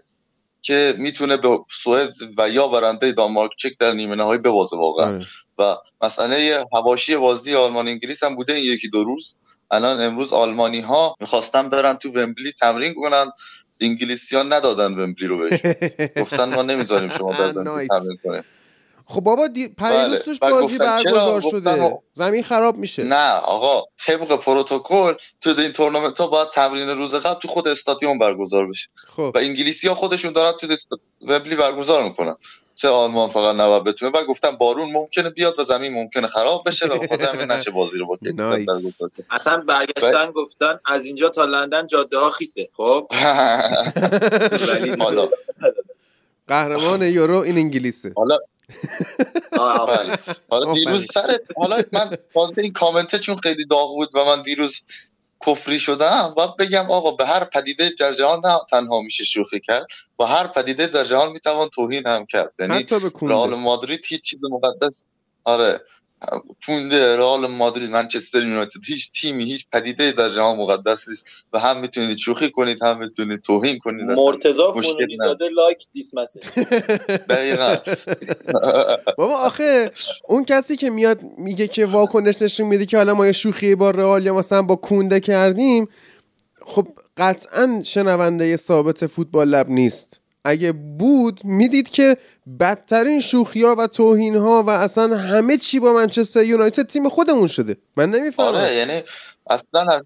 [0.62, 5.06] که می‌تونه به سوئد و یا برنده دانمارک چک در نیمه نهایی ببازه واقعا.
[5.06, 5.26] آره.
[5.58, 9.36] و مسئله هواشی بازی آلمان انگلیس هم بوده این یکی دو روز.
[9.70, 13.32] الان امروز آلمانی ها می‌خواستن برن تو ومبلی تمرین کنن.
[13.80, 15.60] انگلیسی ها ندادن ومبلی رو بهش
[16.22, 18.44] گفتن ما نمی‌ذاریم شما در تمرین کنیم.
[19.10, 19.68] خب بابا دی...
[19.68, 20.18] بله.
[20.18, 21.98] توش بازی برگزار شده.
[22.14, 23.02] زمین خراب میشه.
[23.02, 28.18] نه آقا طبق پروتکل تو این تورنمنت ها باید تمرین روز قبل تو خود استادیوم
[28.18, 28.88] برگزار بشه.
[29.16, 29.32] خب.
[29.34, 30.76] و انگلیسی ها خودشون دارن تو
[31.22, 32.36] وبلی برگزار می‌کنن.
[32.74, 34.12] چه آلمان فقط نباید بتونه.
[34.18, 37.98] و گفتم بارون ممکنه بیاد و زمین ممکنه خراب بشه و بخاطر همین نشه بازی
[37.98, 38.18] رو با
[39.30, 42.68] اصلا برگشتن گفتن از اینجا تا لندن جاده ها خیسه.
[42.72, 43.06] خب؟
[46.48, 48.12] قهرمان یورو این انگلیسه.
[48.16, 48.38] حالا
[49.86, 50.18] بله.
[50.50, 54.82] حالا دیروز سر حالا من باز این کامنته چون خیلی داغ بود و من دیروز
[55.46, 59.86] کفری شدم باید بگم آقا به هر پدیده در جهان نه تنها میشه شوخی کرد
[60.16, 62.52] با هر پدیده در جهان می‌توان توهین هم کرد.
[62.58, 62.86] یعنی
[63.30, 65.04] رئال مادرید هیچ چیز مقدس
[65.44, 65.80] آره.
[66.66, 71.26] پونده رئال مادرید منچستر یونایتد هیچ تیمی هیچ پدیده در جهان مقدس نیست.
[71.52, 74.10] و هم می‌تونید شوخی کنید هم می‌تونید توهین کنید.
[74.10, 76.42] مرتضی فونونی زاده لایک دیس مسیج.
[77.28, 77.76] دقیقاً.
[79.18, 79.90] بابا آخه
[80.28, 83.90] اون کسی که میاد میگه که واکنش نشون میده که حالا ما یه شوخی با
[83.90, 85.88] رئال یا مثلا با کونده کردیم
[86.66, 90.20] خب قطعا شنونده ثابت فوتبال لب نیست.
[90.44, 92.16] اگه بود می‌دید که
[92.60, 97.46] بدترین شوخی ها و توهین ها و اصلا همه چی با منچستر یونایتد تیم خودمون
[97.46, 97.76] شده.
[97.96, 98.48] من نمی‌فهمم.
[98.48, 99.02] آره یعنی
[99.50, 100.02] اصلا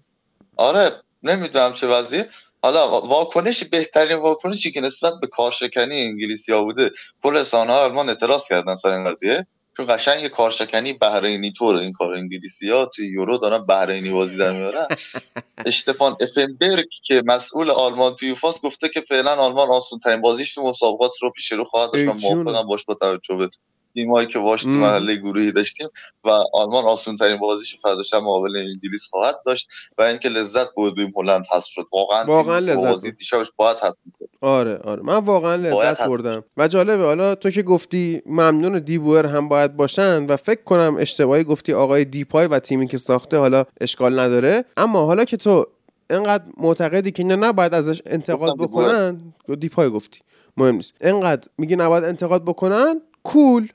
[0.57, 0.91] آره
[1.23, 2.27] نمی‌دونم چه وضعیه
[2.63, 6.91] حالا واکنش بهترین واکنشی که نسبت به کارشکنی انگلیسی ها بوده
[7.23, 9.47] کل رسانه ها آلمان اعتراض کردن سر این قضیه.
[9.77, 14.37] چون قشنگ یه کارشکنی بحرینی طور این کار انگلیسی ها توی یورو دارن بحرینی بازی
[14.37, 14.87] در میارن.
[15.65, 20.63] اشتفان افنبرگ که مسئول آلمان توی فاس گفته که فعلا آلمان آسون ترین بازیش تو
[20.63, 23.49] مسابقات رو پیش رو خواهد داشت موافقم باش با توجه به
[23.95, 25.87] تیمایی که واش تو محله گروهی داشتیم
[26.23, 31.13] و آلمان آسون ترین بازیش فردا شب مقابل انگلیس خواهد داشت و اینکه لذت بردیم
[31.15, 31.85] هلند هست شد.
[31.93, 33.97] واقعا واقعا لذت بازی دیشبش باید هست
[34.41, 35.01] آره آره.
[35.01, 36.43] من واقعا لذت بردم.
[36.57, 41.43] و جالبه حالا تو که گفتی ممنون دیبور هم باید باشن و فکر کنم اشتباهی
[41.43, 44.65] گفتی آقای دیپای و تیمی که ساخته حالا اشکال نداره.
[44.77, 45.65] اما حالا که تو
[46.09, 50.19] انقدر معتقدی که نه نباید ازش انتقاد بکنن دیپای گفتی.
[50.57, 50.93] مهم نیست.
[51.01, 53.67] انقدر میگی نباید انتقاد بکنن کول.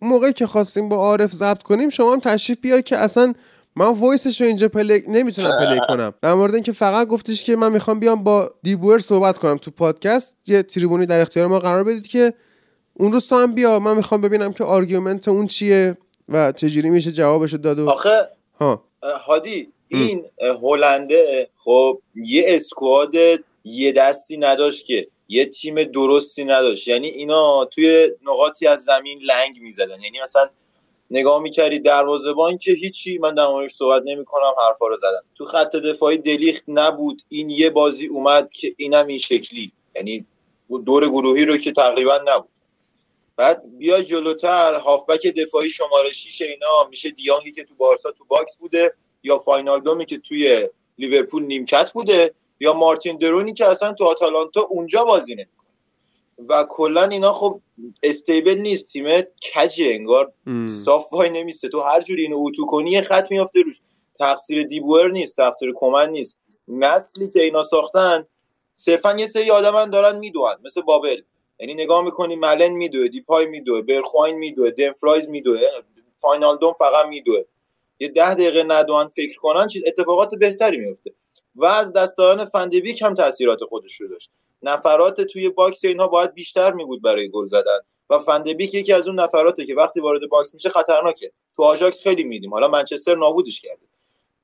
[0.00, 3.34] موقعی که خواستیم با عارف ضبط کنیم شما هم تشریف بیار که اصلا
[3.76, 6.14] من voice ش رو اینجا play نمی‌تونم play کنم.
[6.22, 10.34] در مورد اینکه فقط گفتش که من می‌خوام بیام با دیبور صحبت کنم تو پادکست
[10.46, 12.34] یه تریبونی در اختیار ما قرار بدید که
[12.94, 13.78] اون روز تو هم بیا.
[13.78, 15.96] من می‌خوام ببینم که argument اون چیه
[16.28, 18.28] و چجوری میشه جوابش داد و آخه
[18.60, 18.84] ها.
[19.26, 20.24] هادی این
[20.62, 23.14] هلنده خب یه squad
[23.64, 26.88] یه دستی نداشت که یه تیم درستی نداشت.
[26.88, 30.00] یعنی اینا توی نقاطی از زمین لنگ می‌زدن.
[30.02, 30.50] یعنی مثلا
[31.10, 35.24] نگاه می‌کردی دروازه‌بان که هیچی من در موردش صحبت نمی‌کنم حرفا رو زدم.
[35.34, 37.22] تو خط دفاعی دلیخت نبود.
[37.28, 39.72] این یه بازی اومد که اینم این شکلی.
[39.96, 40.26] یعنی
[40.84, 42.48] دور گروهی رو که تقریبا نبود.
[43.36, 48.56] بعد بیا جلوتر هافبک دفاعی شماره 6 اینا میشه دی‌یونگی که تو بارسا تو box
[48.56, 52.34] بوده یا فاینال دومی که توی لیورپول نیمکت بوده.
[52.60, 55.68] یا مارتین درونی که اصلا تو آتالانتا اونجا بازی نمی‌کنه.
[56.48, 57.60] و کلا اینا خب
[58.02, 58.86] استیبل نیست.
[58.86, 60.32] تیمت کجه انگار.
[60.66, 61.68] صاف وای نمیسته.
[61.68, 63.80] تو هر جوری اینو اوتو کنی یه خط میافته روش.
[64.18, 66.38] تقصیر دیبور نیست تقصیر کمن نیست.
[66.68, 68.26] نسلی که اینا ساختن
[68.74, 71.20] صرفا یه سری آدمن دارن میدوئن مثل بابل.
[71.60, 75.60] یعنی نگاه می‌کنی ملن میدوه دیپای میدوه برخواین میدوه دنفرایز میدوه
[76.16, 77.44] فاینال دوم فقط میدوه.
[78.00, 81.12] یه ده دقیقه ندوان فکر کنن چیز اتفاقات بهتری میفته
[81.58, 84.30] و از داستان فندبیک هم تاثیرات خودش رو داشت.
[84.62, 87.78] نفرات توی box اینها باید بیشتر می بود برای گل زدن
[88.10, 91.32] و فندبیک یکی از اون نفراته که وقتی وارد box میشه خطرناکه.
[91.56, 92.54] تو آژاکس خیلی می‌دیدیم.
[92.54, 93.86] حالا منچستر نابودش کرده.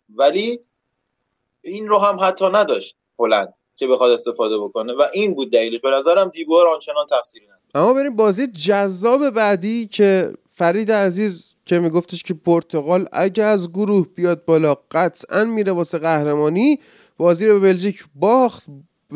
[0.08, 0.60] ولی
[1.62, 5.80] این رو هم حتی نداشت هلند که بخواد استفاده بکنه و این بود دلیلش.
[5.80, 11.78] به نظرم دیبور آنچنان تفسیری نداره اما بریم بازی جذاب بعدی که فرید عزیز که
[11.78, 16.80] میگفتش که پرتغال اگه از گروه بیاد بالا قطعا میره واسه قهرمانی
[17.16, 18.66] بازی رو به بلژیک باخت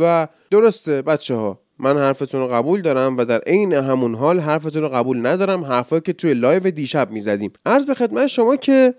[0.00, 4.82] و درسته بچه ها من حرفتون رو قبول دارم و در عین همون حال حرفتون
[4.82, 5.64] رو قبول ندارم.
[5.64, 7.52] حرفایی که توی live دیشب می‌زدیم.
[7.66, 8.94] عرض به خدمت شما که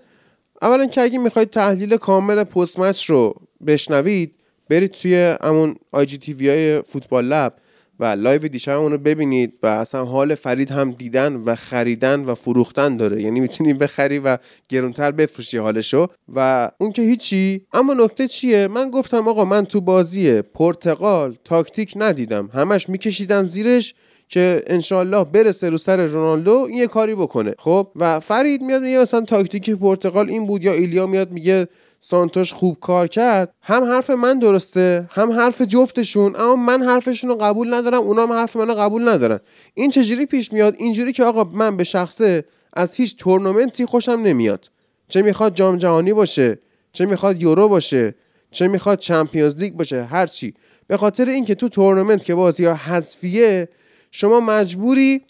[0.62, 3.34] اولا که اگه می‌خواید تحلیل کامل post match رو
[3.66, 4.34] بشنوید
[4.70, 7.54] برید توی همون IGTV های Football Lab.
[8.00, 12.34] و live دیشب اون رو ببینید و اصلا حال فرید هم دیدن و خریدن و
[12.34, 13.22] فروختن داره.
[13.22, 16.06] یعنی می‌تونی بخری و گرونتر بفروشی حالشو.
[16.34, 21.92] و اون که هیچی اما نکته چیه؟ من گفتم آقا من تو بازی پرتغال تاکتیک
[21.96, 22.50] ندیدم.
[22.54, 23.94] همش میکشیدن زیرش
[24.28, 27.54] که انشالله برسه رو سر رونالدو این یه کاری بکنه.
[27.58, 31.68] خب؟ و فرید میاد میگه مثلا تاکتیک پرتغال این بود یا ایلیا میاد میگه
[32.02, 37.36] سانتوش خوب کار کرد هم حرف من درسته هم حرف جفتشون اما من حرفشون رو
[37.36, 39.40] قبول ندارم اونا هم حرف منو قبول ندارن.
[39.74, 44.70] این چجوری پیش میاد؟ اینجوری که آقا من به شخصه از هیچ تورنمنتی خوشم نمیاد.
[45.08, 46.58] چه می‌خواد جام جهانی باشه
[46.92, 48.14] چه می‌خواد یورو باشه
[48.50, 50.54] چه می‌خواد چمپیونز لیگ باشه هر چی.
[50.86, 53.68] به خاطر اینکه تو تورنمنت که بازی ها حذفیه
[54.10, 55.24] شما مجبوری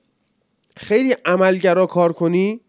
[0.76, 2.60] خیلی عملگرا کار کنی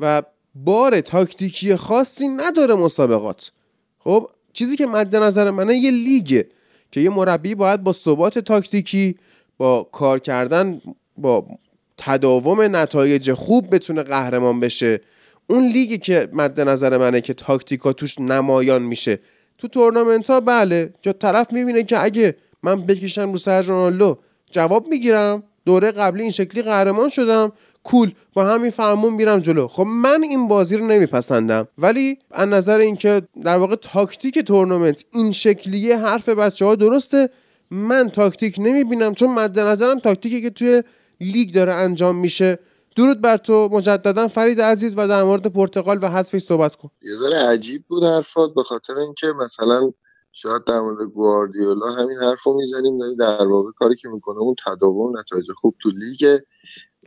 [0.00, 0.22] و
[0.64, 3.50] بار تاکتیکی خاصی نداره مسابقات.
[3.98, 6.48] خب چیزی که مد نظر منه یه لیگه
[6.90, 9.16] که یه مربی باید با ثبات تاکتیکی
[9.58, 10.80] با کار کردن
[11.18, 11.46] با
[11.98, 15.00] تداوم نتایج خوب بتونه قهرمان بشه.
[15.46, 19.18] اون لیگی که مد نظر منه که تاکتیکا توش نمایان میشه.
[19.58, 24.18] تو تورنمنت ها بله یا طرف می‌بینه که اگه من بکشم رو سر رونالدو
[24.50, 25.42] جواب می‌گیرم.
[25.64, 27.52] دوره قبلی این شکلی قهرمان شدم.
[27.86, 29.68] کول با همین فرمون میرم جلو.
[29.68, 31.68] خب من این بازی رو نمیپسندم.
[31.78, 37.30] ولی از نظر اینکه در واقع تاکتیک تورنمنت این شکلیه حرف بچه ها درسته.
[37.70, 40.82] من تاکتیک نمی‌بینم چون مد نظرم تاکتیکی که توی
[41.20, 42.58] لیگ داره انجام میشه.
[42.96, 46.90] درود بر تو مجددا فرید عزیز و در مورد پرتغال و حذفش صحبت کن.
[47.02, 49.92] یه ذره عجیب بود حرفات به خاطر اینکه مثلا
[50.32, 55.18] شاید در مورد گواردیولا همین حرف رو می‌زنیم در واقع کاری که می‌کنه اون تداوم
[55.18, 56.38] نتایج خوب تو لیگ.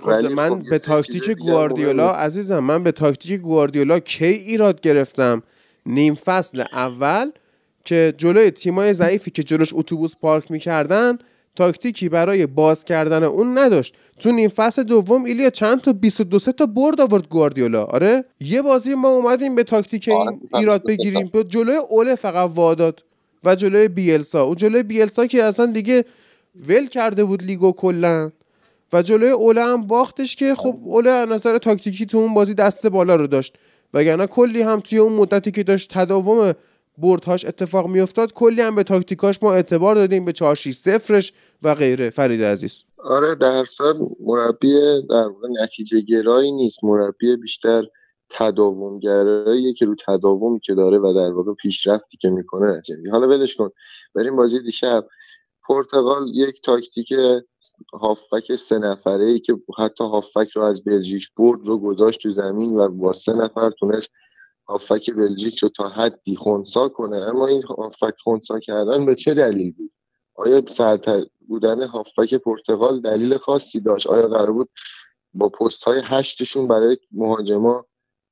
[0.06, 5.44] ولی من خب به تاکتیک گواردیولا عزیزم من به تاکتیک گواردیولا کی ایراد گرفتم؟
[5.86, 7.32] نیم فصل اول
[7.86, 11.18] که جلوی تیمای ضعیفی که جلوش اتوبوس پارک می‌کردن
[11.56, 13.96] تاکتیکی برای باز کردن اون نداشت.
[14.20, 17.84] تو نیم فصل دوم ایلیا چند تا 22 تا برد آورد گواردیولا.
[17.84, 21.30] آره؟ یه بازی ما اومدیم به تاکتیک این آره، ایراد بگیریم.
[21.34, 23.04] به جلوی اوله فقط واداد
[23.44, 24.50] و جلوی بیلسا.
[24.50, 26.06] و جلوی بیلسا که اصلا دیگه
[26.68, 28.32] ول کرده بود لیگو کلا.
[28.94, 32.88] و جلوی اوله هم باختش که خب اوله از نظر تاکتیکی تو اون بازی دست
[32.88, 33.58] بالا رو داشت.
[33.94, 36.54] وگرنه کلی هم توی اون مدتی که داشت تداوم
[36.98, 41.32] بردهاش اتفاق میافتاد کلی هم به تاکتیکاش ما اعتبار دادیم به 4 6 0
[41.64, 42.10] و غیره.
[42.10, 42.84] فرید عزیز.
[42.98, 43.64] آره در
[44.20, 44.74] مربی
[45.10, 46.84] در واقع نتیجه گرایی نیست.
[46.84, 47.84] مربی بیشتر
[48.30, 53.28] تداوم گراییه که رو تداومی که داره و در واقع پیشرفتی که می‌کنه نتیجه حالا
[53.28, 53.70] ولش کن.
[54.16, 55.06] بریم بازی دیشب.
[55.70, 57.14] پرتغال یک تاکتیک
[57.94, 62.80] هافبک سه نفره ای که حتی هافبک رو از بلژیک برد رو گذاشت تو زمین
[62.80, 64.10] و با سه نفر تونست
[64.68, 67.18] هافبک بلژیک رو تا حدی خونسا کنه.
[67.18, 69.92] اما این هافک خونسا کردن به چه دلیل بود؟
[70.36, 74.70] آیا سرتر بودن هافبک پرتغال دلیل خاصی داشت؟ آیا قرار بود
[75.34, 77.86] با پست های هشتشون برای مهاجما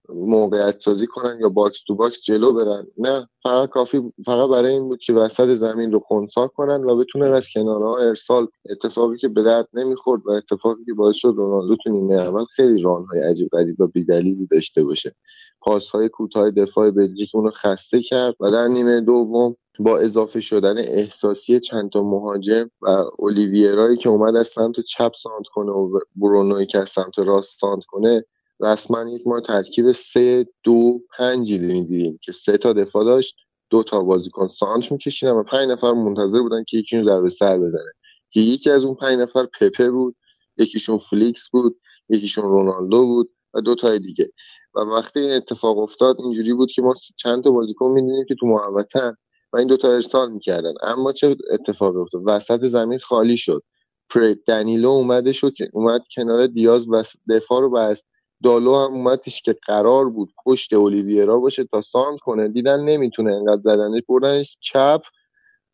[0.10, 2.88] موقعیت سازی کنن یا box to box جلو برن.
[2.98, 7.34] نه فقط کافی فقط برای این بود که وسط زمین رو خونسا کنن و بتونن
[7.34, 11.90] از کنارها ارسال اتفاقی که به درد نمی‌خورد و اتفاقی که باعث شد رونالدو تو
[11.90, 15.16] نیمه اول خیلی run های عجیب غریب و بیدلیلی داشته باشه.
[15.62, 21.60] پاسهای کوتاه دفاع بلژیک اونو خسته کرد و در نیمه دوم با اضافه شدن احساسی
[21.60, 22.90] چند تا مهاجم و
[23.20, 27.86] اولیویرایی که اومد از سمت چپ سانتر کنه و برونویی که از سمت راست سانتر
[27.86, 28.26] کنه
[28.60, 33.36] رسما یک ما ترکیب سه دو پنجی دیدیم که سه تا دفاع داشت
[33.70, 37.92] دو تا بازیکن سانتر میکشیدن و پنج نفر منتظر بودن که یکیشون ضربه سر بزنه.
[38.30, 40.16] که یکی از اون پنج نفر پپه بود
[40.58, 44.32] یکیشون فلیکس بود یکیشون رونالدو بود و دو تای دیگه.
[44.76, 48.48] و وقتی این اتفاق افتاد اینجوری بود که ما چند تا بازیکن می‌دونیم که تو
[48.48, 49.16] محوطن
[49.54, 50.74] و این دوتا ارسال می‌کردن.
[50.84, 53.64] اما چه اتفاقی افتاد؟ وسط زمین خالی شد.
[54.10, 58.08] پریپ دنیلو اومده شد که اومد کنار دیاز و دفاع رو بست.
[58.44, 62.48] دالو هم اومدش که قرار بود پشت اولیویرا باشه تا ساند کنه.
[62.48, 65.02] دیدن نمی‌تونه انقدر زدنش بردنش چپ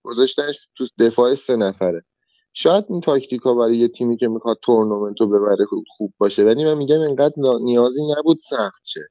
[0.03, 2.03] گذاشتنش تو دفاع سه نفره.
[2.53, 6.43] شاید این تاکتیک ها برای یه تیمی که می‌خواد تورنمنت رو ببره خوب باشه.
[6.43, 9.01] ولی من میگم انقدر نیازی نبود سخت شه.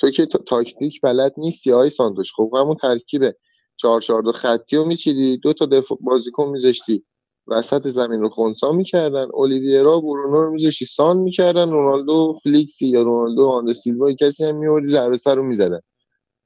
[0.00, 3.22] تو که تاکتیک بلد نیستی آی سانتوش خب همون ترکیب
[3.76, 7.04] چهار چهار دو خطی رو میچیدی دو تا دفاع بازیکن میذاشتی.
[7.48, 9.28] وسط زمین رو خونسا می‌کردن.
[9.32, 11.70] اولیویرا برونو رو سانتر می‌کردن.
[11.70, 15.80] رونالدو فلیکسی یا رونالدو آندره سیلوا کسی هم میوردی ضربه سر رو می‌زدن.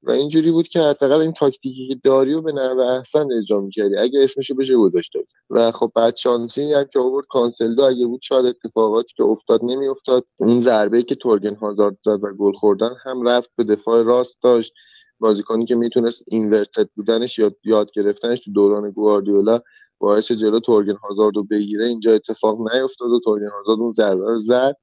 [0.03, 3.97] و اینجوری بود که حداقل این تاکتیکی که داری و به نحو احسن اجرا می‌کردی
[3.97, 5.19] اگه اسمشو بشه گذاشته
[5.51, 10.25] و خب بعد شانسی هم که آورد کانسلدو اگه بود شاید اتفاقاتی که افتاد نمیافتاد.
[10.37, 14.73] اون ضربه که تورگن هازارد زد و گل خوردن هم رفت به دفاع راست داشت.
[15.21, 19.61] بازیکنی که می‌تونست اینورتد بودنش یاد یاد گرفتنش تو دوران گواردیولا
[20.03, 24.39] باعث جلو تورگن هازارد رو بگیره اینجا اتفاق نیفتاد و تورگن هازارد اون ضربه رو
[24.39, 24.77] زد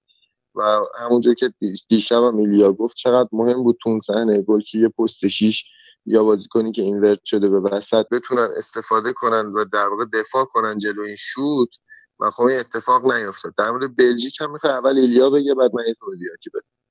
[0.55, 1.53] و همونجور که
[1.89, 5.71] دیشب هم ایلیا گفت چقدر مهم بود تو اون صحنه گل که یه پست شیش
[6.05, 10.79] یا بازیکنی که اینورت شده به وسط بتونن استفاده کنن و در واقع دفاع کنن
[10.79, 11.69] جلو این شوت
[12.19, 13.53] و خب این اتفاق نیفتاد.
[13.57, 16.49] در مورد بلژیک هم می‌خواد اول ایلیا بگه بعد من یه توضیحاتی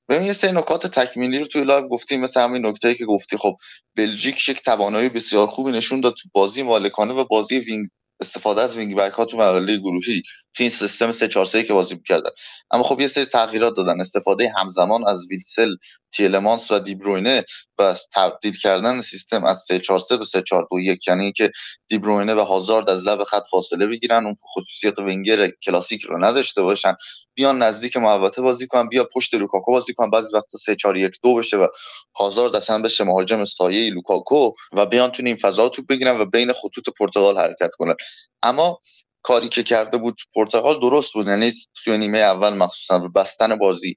[0.09, 3.37] ببین یه سری نکات تکمیلی رو توی live گفتیم مثل همین نکته که گفتی.
[3.37, 3.53] خب
[3.95, 7.89] بلژیک یک توانایی بسیار خوبی نشون داد تو بازی مالکانه و بازی wing
[8.21, 10.23] استفاده از wing back ها تو مرحله گروهی
[10.55, 12.31] تو این سیستم 3 4 3 که بازی می‌کردن.
[12.71, 13.99] اما خب یه سری تغییرات دادن.
[13.99, 15.75] استفاده همزمان از ویتسل
[16.11, 17.43] تیلمانس و دیبروینه
[17.79, 21.51] و تبدیل کردن سیستم از 3 4 3 به 3 4 2 1 یعنی که
[21.87, 26.95] دیبروینه و هازارد از لب خط فاصله بگیرن اون خصوصیت وینگر کلاسیک رو نداشته باشن.
[27.35, 31.11] بیان نزدیک محوطه بازی کنن بیا پشت لوکاکو بازی کنن بعضی وقتا 3 4 1
[31.23, 31.67] 2 بشه و
[32.15, 36.53] هازارد اصلا بشه مهاجم سایه لوکاکو و بیان تو این فضا توپ بگیرن و بین
[36.53, 37.95] خطوط پرتغال حرکت کنن.
[38.43, 38.79] اما
[39.23, 43.95] کاری که کرده بود پرتغال درست بود یعنی توی نیمه اول مخصوصا بستن بازی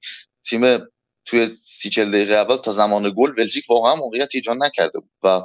[0.49, 0.79] تیم
[1.25, 5.41] توی سی چل دقیقه اول تا زمان گل بلژیک واقعا موقعیت ایجاد نکرده بود و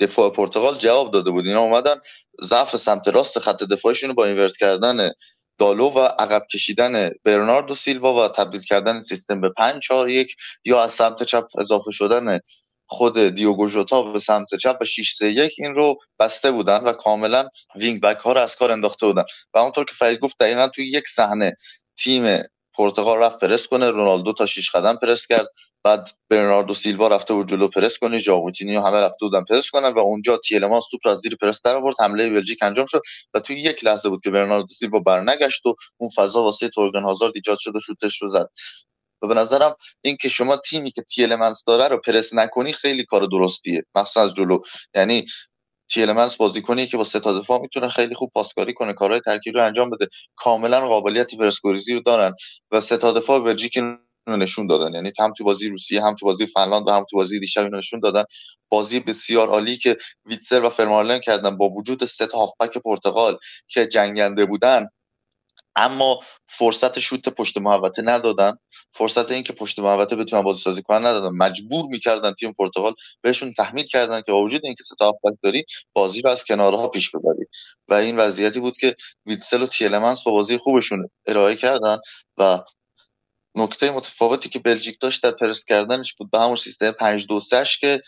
[0.00, 1.46] دفاع پرتغال جواب داده بود.
[1.46, 1.94] اینا اومدن
[2.42, 5.10] ضعف سمت راست خط دفاعشون با اینورت کردن
[5.58, 10.82] دالو و عقب کشیدن برناردو سیلوا و تبدیل کردن سیستم به 5 4 1 یا
[10.82, 12.40] از سمت چپ اضافه شدن
[12.86, 16.92] خود دیوگو ژوتا به سمت چپ به 6 3 1 این رو بسته بودن و
[16.92, 19.24] کاملا wing back ها رو از کار انداخته بودن.
[19.54, 21.56] و اونطور که فرید گفت دقیقا توی یک صحنه
[21.96, 22.42] تیم
[22.74, 25.46] پرتغال رفت پرس کنه رونالدو تا 6 قدم پرس کرد.
[25.84, 29.92] بعد برناردو سیلوا رفته بود جلو پرس کنه ژاو موتینیو همه رفته بودن پرس کنن
[29.92, 31.94] و اونجا تیلمانس توپ را از زیر پرس در آورد.
[32.00, 33.00] حمله بلژیک انجام شد
[33.34, 37.32] و توی یک لحظه بود که برناردو سیلوا برنگشت و اون فضا واسه تورگن هازارد
[37.34, 38.48] ایجاد شد و شوتش رو زد.
[39.22, 43.26] و به نظرم این که شما تیمی که تیلمنس داره رو پرس نکنی خیلی کار
[43.26, 44.58] درستیه مخصوصا از جلو.
[44.94, 45.26] یعنی
[45.92, 49.66] تیلمنس بازیکنی که با سه تا دفاع می‌تونه خیلی خوب پاسکاری کنه کارهای ترکیبی رو
[49.66, 50.08] انجام بده.
[50.36, 52.34] کاملا قابلیت پرسکوریزی رو دارن
[52.70, 53.78] و سه تا دفاع بلژیک
[54.28, 54.94] نشون دادن.
[54.94, 57.78] یعنی هم تو بازی روسیه هم تو بازی فنلاند و هم تو بازی دیشب اینو
[57.78, 58.24] نشون دادن.
[58.68, 61.56] بازی بسیار عالی که ویتسر و فرمارلن کردن.
[61.56, 64.88] با وجود سه تا هافبک پرتغال که جنگنده بودن
[65.80, 68.52] اما فرصت شوت پشت محوطه ندادن.
[68.92, 71.36] فرصت اینکه پشت محوطه بتونن بازی سازی کنن ندادن.
[71.36, 75.12] مجبور می‌کردن تیم پرتغال بهشون تحمیل کردن که با وجود اینکه ستا
[75.42, 77.46] داری بازی رو از کنارها پیش ببری.
[77.88, 81.98] و این وضعیتی بود که ویتسل و تیلمنس با بازی خوبشون ارائه کردن
[82.38, 82.60] و
[83.54, 86.30] نکته متفاوتی که بلژیک داشت در پرس کردنش بود.
[86.30, 87.40] به همون سیستم 5 2
[87.80, 88.02] که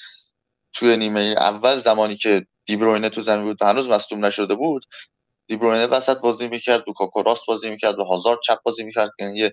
[0.73, 4.85] توی نیمه اول زمانی که دیبروینه تو زمین بود هنوز مصدوم نشده بود
[5.53, 9.11] دیبروینه وسط بازی می‌کرد لوکاکو راست بازی می‌کرد و هازارد چپ بازی می‌کرد.
[9.19, 9.53] یعنی یه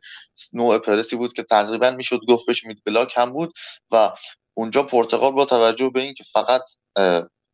[0.53, 3.53] نوع پرسی بود که تقریبا می‌شد گفت بهش mid block هم بود
[3.91, 4.11] و
[4.57, 6.61] اونجا پرتغال با توجه به اینکه فقط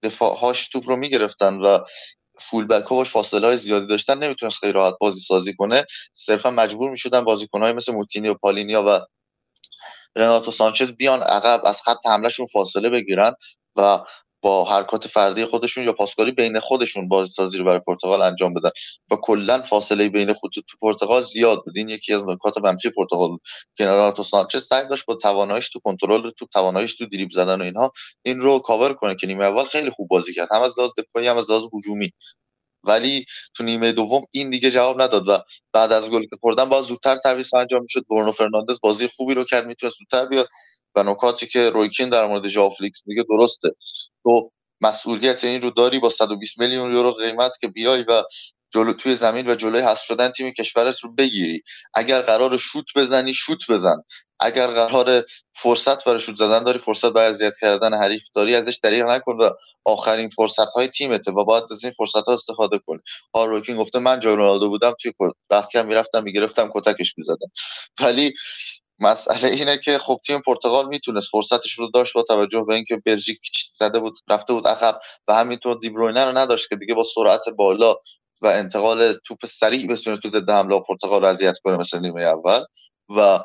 [0.04, 1.80] دفاعهاش توپ رو می‌گرفتن و
[2.40, 5.86] فول بک هاش فاصله های زیادی داشتن نمی‌تونست خیلی راحت بازی سازی کنه.
[6.14, 9.00] صرفا مجبور می‌شدن بازیکنهای مثل موتینی و پالینیا و
[10.16, 13.32] رناتو سانچز بیان عقب از خط حملهشون فاصله بگیرن
[13.76, 14.00] و
[14.46, 18.70] با حرکات فردی خودشون یا پاسکاری بین خودشون بازسازی رو برای پرتغال انجام بدن.
[19.12, 21.78] و کلا فاصله بین خود تو پرتغال زیاد بود.
[21.78, 23.42] این یکی از نکات منفی پرتغال بود.
[23.78, 27.64] که رناتو سانچز سعی داشت با تواناییش تو کنترل تو تواناییش تو دریبل زدن و
[27.64, 27.92] اینها
[28.26, 30.50] این رو کاور کنه که نیمه اول خیلی خوب بازی کرد.
[30.52, 32.12] هم از لحاظ دفاعی هم از لحاظ هجومی.
[32.88, 33.26] ولی
[33.56, 35.40] تو نیمه دوم این دیگه جواب نداد و
[35.74, 38.06] بعد از گل که خوردن باز زودتر تعویض انجام می‌شد.
[38.10, 40.48] برونو فرناندز بازی خوبی رو کرد می‌تونه زودتر بیاد
[40.96, 43.70] و نکاتی که روی کین در مورد ژاو فلیکس میگه درسته.
[44.24, 48.24] تو مسئولیت این رو داری با 120 میلیون یورو قیمت که بیای و
[48.74, 51.62] جلو توی زمین و جلوی حذف شدن تیم کشورت رو بگیری.
[51.94, 53.98] اگر قرار شوت بزنی شوت بزن.
[54.40, 55.24] اگر قرار
[55.54, 59.50] فرصت برای شوت زدن داری فرصت برای اذیت کردن حریف داری ازش دریغ نکن و
[59.86, 63.00] آخرین فرصت های تیمته و باید از این فرصت ها استفاده کنی.
[63.36, 65.12] هاروکین گفته من جای رونالدو بودم توی
[65.52, 67.48] رختکم می‌رفتم می‌گرفتم کتکش می‌زدم.
[68.02, 68.34] ولی
[69.00, 73.40] مسئله اینه که خب تیم پرتغال می‌تونست فرصتش رو داشت با توجه به اینکه بلژیک
[73.78, 77.96] زده بود رفته بود عقب و همینطور دیبروینه رو نداشت که دیگه با سرعت بالا
[78.42, 82.64] و انتقال توپ سریع بتونه تو ضد حمله پرتغال اذیت کنه مثل نیمه اول.
[83.10, 83.40] و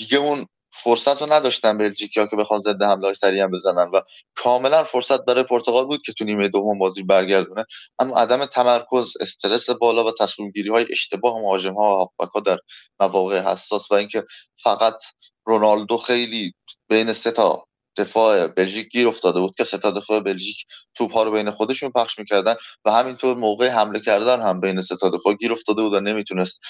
[0.00, 4.00] دیگه اون فرصت رو نداشتن بلژیکیا که بخوان ضد حمله های سریع هم بزنن و
[4.34, 7.64] کاملا فرصت برای پرتغال بود که تو نیمه دوم بازی برگردونه.
[7.98, 12.58] اما عدم تمرکز استرس بالا و تصمیم گیری های اشتباه مهاجم ها و در
[13.00, 14.24] مواقع حساس و اینکه
[14.62, 15.02] فقط
[15.46, 16.52] رونالدو خیلی
[16.88, 17.64] بین سه تا
[17.96, 21.90] دفاع بلژیک گیر افتاده بود که سه تا دفاع بلژیک توپ ها رو بین خودشون
[21.90, 25.92] پخش می‌کردن و همینطور موقع حمله کردن هم بین سه تا دفاع گیر افتاده بود
[25.92, 26.60] و نمی‌تونست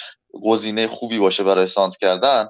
[0.44, 2.48] گزینه خوبی باشه برای سانت کردن.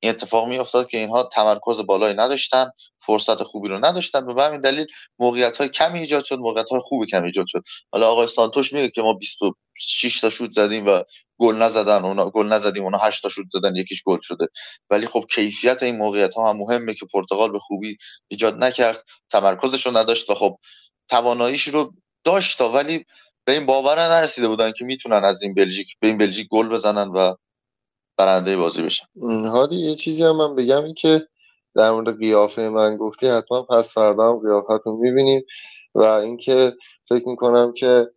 [0.00, 4.26] این اتفاق می افتاد که اینها تمرکز بالایی نداشتن فرصت خوبی رو نداشتن.
[4.26, 4.86] به همین دلیل
[5.18, 7.62] موقعیت های کمی ایجاد شد موقعیت های خوبی کمی ایجاد شد.
[7.92, 11.02] حالا آقای سانتوش میگه که ما 26 تا شوت زدیم و
[11.38, 14.46] گل نزدن اونا گل نزدیم اونا 8 تا شوت زدن یکیش گل شده.
[14.90, 17.96] ولی خب کیفیت این موقعیت ها هم مهمه که پرتغال به خوبی
[18.28, 20.56] ایجاد نکرد تمرکزش رو نداشت و خب
[21.08, 21.94] تواناییش رو
[22.24, 23.04] داشت ولی
[23.44, 27.08] به این باور نرسیده بودن که می‌تونن از این بلژیک به این بلژیک گل بزنن
[27.08, 27.34] و
[28.20, 31.26] برنده بازی بشن هادی یه چیزی هم من بگم این که
[31.74, 35.44] در مورد قیافه من گفتی حتما پس فردا هم قیافتون می‌بینیم
[35.94, 36.72] و اینکه
[37.08, 38.08] فکر می‌کنم که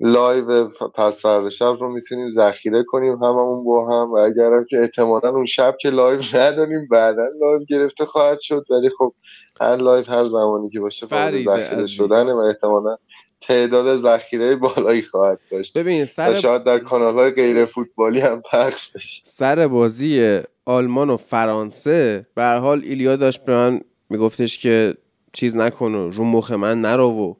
[0.00, 5.28] live پس فردا شب رو می‌تونیم ذخیره کنیم هممون با هم و اگرم که احتمالا
[5.28, 8.62] اون شب که live نداریم بعدا live گرفته خواهد شد.
[8.70, 9.14] ولی خب
[9.60, 11.06] هر live هر زمانی که باشه
[11.44, 12.96] ذخیره شدنیه و احتمالا
[13.40, 15.78] تعداد ذخیره بالایی خواهد داشت.
[15.78, 19.22] ببین سر شاید در کانال های غیر فوتبالی هم پخش بشه.
[19.24, 23.80] سر بازی آلمان و فرانسه به حال ایلیا داشت به من
[24.10, 24.94] میگفتش که
[25.32, 27.34] چیز نکن و رو مخ من نرو و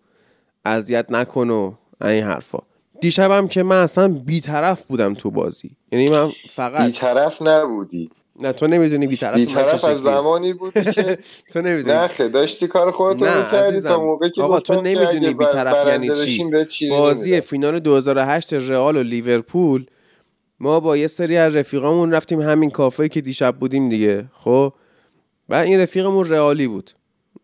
[0.64, 2.58] اذیت نکن و این حرفا.
[3.00, 5.76] دیشبم که من اصلا بیطرف بودم تو بازی.
[5.92, 8.10] یعنی من فقط بیطرف نبودی.
[8.40, 11.18] نه تو نمی‌دونی بیطرف بیطرف از زمانی بودی که
[11.52, 11.98] تو نمی‌دونی.
[11.98, 16.14] نه داشتی کار خودت رو می‌کردی؟ تا موقع که آقا تو نمی‌دونی بیطرف یعنی
[16.66, 16.90] چی.
[16.90, 19.86] بازی فینال 2008 رئال و لیورپول
[20.60, 24.72] ما با یه سری از رفیقامون رفتیم همین کافه که دیشب بودیم دیگه خب؟
[25.48, 26.90] و این رفیقمون رئالی بود.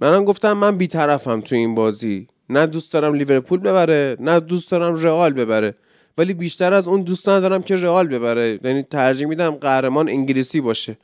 [0.01, 2.27] منم گفتم من بیطرفم تو این بازی.
[2.49, 5.75] نه دوست دارم لیورپول ببره نه دوست دارم رئال ببره.
[6.19, 8.61] ولی بیشتر از اون دوست ندارم که رئال ببره.
[8.65, 10.99] یعنی ترجیح میدم قهرمان انگلیسی باشه.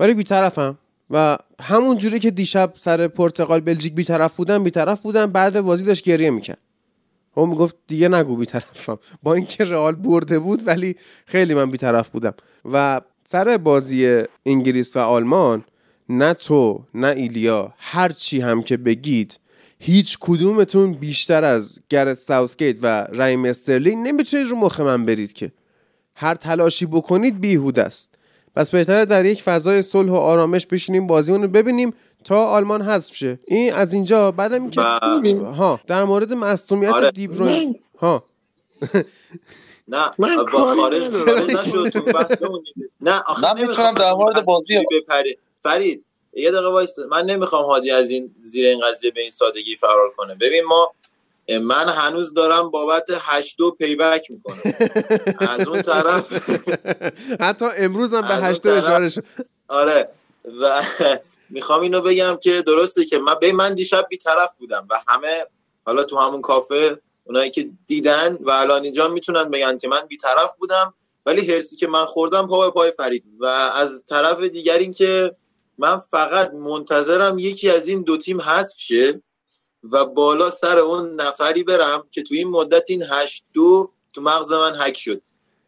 [0.00, 0.78] ولی بیطرفم.
[1.10, 6.04] و همون جوری که دیشب سر پرتغال بلژیک بیطرف بودم بیطرف بودم بعد بازی داشت
[6.04, 6.58] گریه می‌کرد.
[7.34, 8.98] اون می‌گفت دیگه نگو بیطرفم.
[9.22, 12.34] با اینکه رئال برده بود ولی خیلی من بیطرف بودم.
[12.72, 15.64] و سر بازی انگلیس و آلمان
[16.08, 19.38] نه تو نه ایلیا هر چی هم که بگید
[19.78, 25.52] هیچ کدومتون بیشتر از گرت ساوتگیت و رحیم استرلینگ نمی‌تونید رو مخ من برید که.
[26.14, 28.14] هر تلاشی بکنید بیهوده است.
[28.56, 33.14] پس بهتره در یک فضای صلح و آرامش بشینیم بازیمون رو ببینیم تا آلمان حذف
[33.14, 33.38] شه.
[33.46, 37.10] این از اینجا بعدم اینکه ها در مورد مصونیت آره.
[37.10, 37.78] دیبروین.
[37.98, 38.22] ها.
[39.88, 41.02] نه من خارج
[41.54, 42.22] نشد تو
[43.00, 44.84] نه آخه نمی‌تونم در مورد بازی
[45.60, 46.04] فرید
[46.36, 46.98] یه دقیقه وایس.
[46.98, 50.34] من نمی‌خوام هادی از این زیر این قضیه به این سادگی فرار کنه.
[50.34, 50.94] ببین ما
[51.48, 54.74] من هنوز دارم بابت هشت دو payback می‌کنم.
[55.38, 56.50] از اون طرف
[57.40, 59.24] حتی امروز هم به هشت دو اشاره شد.
[59.68, 60.08] آره.
[60.60, 60.82] و
[61.50, 65.46] می‌خوام اینو بگم که درسته که من به من دیشب بیطرف بودم و همه
[65.86, 70.54] حالا تو همون کافه اونایی که دیدن و الان اینجا می‌تونن بگن که من بیطرف
[70.58, 70.94] بودم
[71.26, 73.24] ولی هرسی که من خوردم پای پای فرید.
[73.40, 75.36] و از طرف دیگر این که
[75.78, 79.22] من فقط منتظرم یکی از این دو تیم حذف شه
[79.92, 84.52] و بالا سر اون نفری برم که تو این مدت این هشت دو تو مغز
[84.52, 85.22] من حک شد.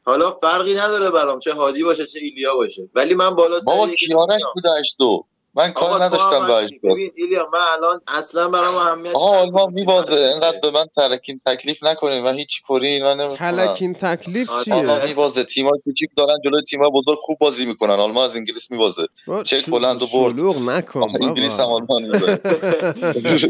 [0.04, 2.88] حالا فرقی نداره برام چه هادی باشه چه ایلیا باشه.
[2.94, 5.24] ولی من بالا سر بابا کیارش بود هشت دو.
[5.58, 10.24] من کار نداشتم به ببین ایلیا من الان اصلا برام اهمیت آقا آلمان میبازه.
[10.24, 12.22] اینقدر به من ترکین تکلیف نکنین.
[12.22, 14.74] من هیچ کری من نمی‌کنم تلکین تکلیف آره.
[14.74, 15.44] آلمان چیه میبازه.
[15.44, 17.90] تیم‌ها کوچیک دارن جلوی تیم‌ها بزرگ خوب بازی می‌کنن.
[17.94, 19.06] آلمان از انگلیس میبازه.
[19.26, 20.36] با چک بلند و برد.
[20.36, 21.66] شلوغ نکن انگلیس هم.
[21.66, 22.40] آلمان میبازه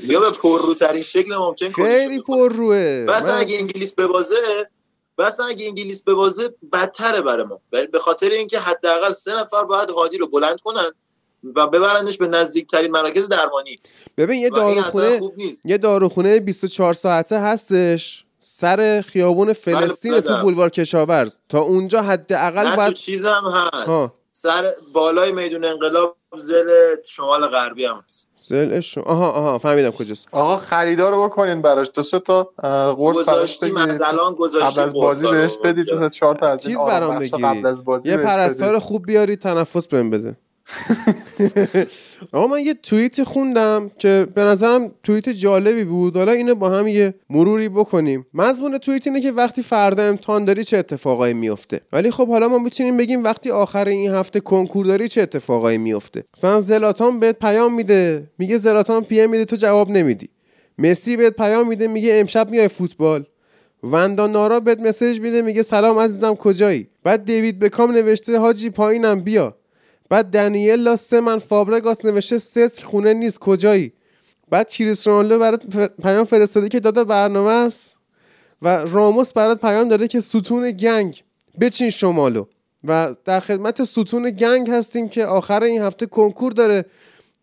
[0.12, 2.22] یا به پرروترین شکل ممکن کنی خیلی شده.
[2.26, 3.06] پر روه.
[3.08, 4.36] بس اگه انگلیس ببازه
[5.18, 7.60] بس اگه انگلیس ببازه بدتره برای ما.
[7.70, 10.90] به خاطر اینکه حداقل سه نفر باید هادی رو بلند کنن.
[11.56, 13.76] و ببرندش به نزدیکترین مراکز درمانی.
[14.16, 15.20] ببین یه داروخونه
[15.64, 18.24] یه داروخونه 24 ساعته هستش.
[18.38, 20.42] سر خیابون فلسطین بله، تو بله.
[20.42, 21.36] بولوار کشاورز.
[21.48, 23.88] تا اونجا حداقل تو باید چیزم هست.
[23.88, 24.12] ها.
[24.32, 26.66] سر بالای میدون انقلاب زل
[27.04, 28.28] شمال غربی هم هست.
[28.40, 30.28] زلش آها آها فهمیدم کجاست.
[30.32, 31.90] آقا خریدار رو بکنین براش.
[31.94, 32.42] دو سه تا
[32.98, 35.98] قرص بگیرید از الان قبل از بازی بهش بدید دو.
[35.98, 37.66] تا چهار تا از چیز برام بگیرید
[38.04, 38.78] یه پرستار.
[38.78, 40.36] خوب بیاری تنفس بهم بده.
[42.32, 46.16] آقا من یه توییتی خوندم که به نظرم توییت جالبی بود.
[46.16, 48.26] حالا اینو با هم یه مروری بکنیم.
[48.34, 52.58] مضمون توییت اینه که وقتی فردا امتحان داری چه اتفاقایی میفته؟ ولی خب حالا ما
[52.58, 57.74] می‌تونیم بگیم وقتی آخر این هفته کنکور داری چه اتفاقایی میفته؟ مثلا زلاتان بهت پیام
[57.74, 58.30] میده.
[58.38, 60.28] میگه زلاتان پی میده تو جواب نمیدی.
[60.78, 63.24] مسی بهت پیام میده میگه امشب میای فوتبال.
[63.82, 69.20] وندا نارا بهت مسیج میده میگه سلام عزیزم کجایی؟ بعد دیوید بکام نوشته حاجی پایینم
[69.20, 69.57] بیا.
[70.08, 73.92] بعد دنیل سه من فابرگاس نوشته سسک خونه نیست کجایی؟
[74.50, 77.98] بعد کریس رونالدو برات پیام فرستاده که دادا برنامه است
[78.62, 81.22] و راموس برات پیام داده که ستون گنگ
[81.60, 82.44] بچین شمالو.
[82.84, 86.84] و در خدمت ستون گنگ هستیم که آخر این هفته کنکور داره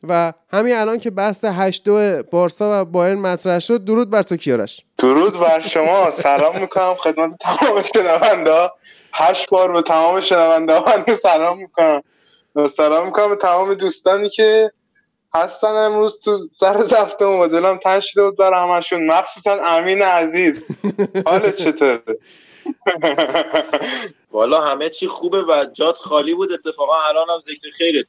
[0.08, 4.38] و همین الان که بحث 8 دو بارسا و بایرن مطرح شد درود بر تو
[4.38, 4.86] کیارش.
[4.98, 6.12] درود بر شما.
[6.12, 8.72] سلام می‌کنم خدمت تمام شنونده
[9.14, 10.82] هشت بار به تمام شنونده
[11.16, 12.02] سلام می‌کنم.
[12.64, 14.72] سلام می‌کنم به تمام دوستانی که
[15.34, 19.06] هستن امروز تو سر زفته و دلم تنگ شده بود برای همشون.
[19.06, 20.66] مخصوصا امین عزیز.
[21.26, 22.04] حالت چطوره؟
[24.32, 26.52] والا همه چی خوبه و جات خالی بود.
[26.52, 28.06] اتفاقا الان هم ذکر خیرت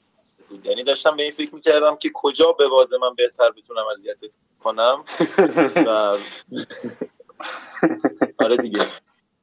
[0.49, 0.67] بود.
[0.67, 5.05] یعنی داشتم به این فکر می‌کردم که کجا به بازه من بهتر بتونم اذیتت کنم.
[5.87, 6.19] و
[8.45, 8.81] آره دیگه.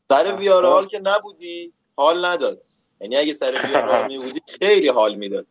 [0.09, 2.61] سر ویارال که نبودی حال نداد.
[3.03, 5.45] یعنی اگه سر ویارال میبودی خیلی حال می‌داد.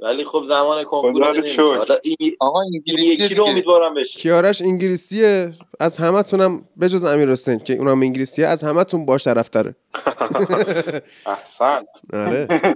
[0.00, 1.24] ولی خب زمان کنکور.
[1.76, 3.50] حالا این آقا انگلیسی یکی رو دیگه.
[3.52, 4.20] امیدوارم بشه.
[4.20, 5.52] کیارش انگلیسیه.
[5.80, 9.74] از همتونم بجز امیر حسین که اونم انگلیسیه از همتون باش طرف داره
[11.26, 11.84] احسن.
[12.12, 12.48] آره.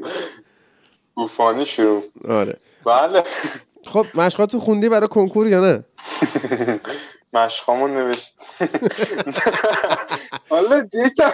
[1.14, 2.02] بوفانی شروع.
[2.28, 2.56] آره.
[2.84, 3.24] بله.
[3.86, 5.84] خب مشقاتو خوندی برای کنکور یا نه؟
[7.32, 8.34] مشقامون نوشت.
[10.50, 11.30] حالا یکم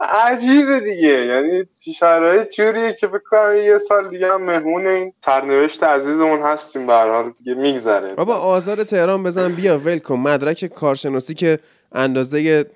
[0.00, 1.08] عجیبه دیگه.
[1.26, 1.64] یعنی
[1.94, 6.86] شرایط جوریه که فکر کنم یه سال دیگه هم مهمون این سرنوشت عزیزمون هستیم.
[6.86, 8.14] به حال دیگه میگذره.
[8.14, 9.52] بابا آزار تهران بزن.
[9.52, 10.14] بیا ول کن.
[10.16, 11.58] مدرک کارشناسی که
[11.92, 12.66] اندازه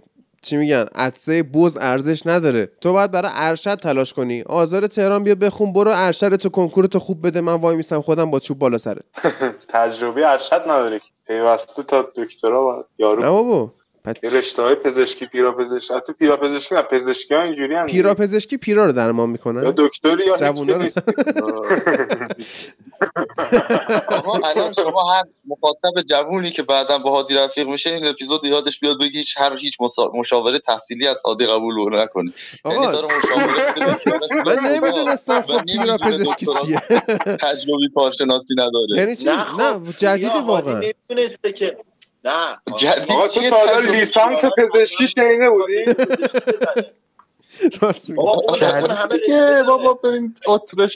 [0.43, 2.67] چی میگن عدسه بز ارزش نداره.
[2.81, 4.43] تو باید برای ارشد تلاش کنی.
[4.43, 5.73] آزار تهران بیا بخون.
[5.73, 7.41] برو ارشد تو کنکور تو خوب بده.
[7.41, 9.03] من وای میستم خودم با چوب بالا سرت.
[9.69, 13.23] تجربه ارشد نداره پیوسته تا دکترا یارو.
[13.23, 13.73] نه بابا.
[14.23, 18.57] رشته های پزشکی پیرا پزشکی حتی پیرا پزشکی نه پزشکی ها اینجوری هم پیرا پزشکی
[18.57, 20.99] پیرا رو درمان یا می‌کنه دکتری یا جوونا رو- نیست.
[24.09, 28.81] آقا الان شما هر مخاطب جوونی که بعدا با هادی رفیق میشه این اپیزود یادش
[28.81, 29.77] بیاد بگی هیچ هر هیچ
[30.15, 32.33] مشاوره تحصیلی از هادی قبول نکنه
[32.65, 33.75] یعنی آقا داره مشاوره
[34.47, 36.81] من نمی‌دونستم خب پیرا پزشکی چیه.
[37.37, 38.97] تجربی کارشناسی نداره.
[38.97, 39.83] یعنی چی؟ نه خب
[40.39, 40.81] پوریا، واقعا.
[41.11, 41.77] نمی‌دونسته که
[42.25, 45.85] نه جدید آقا تو تا لیسانس پزشکی شنیده بودی.
[47.83, 48.23] راست میگی.
[48.23, 49.63] بابا اون اون همه رشته که.
[49.67, 50.01] بابا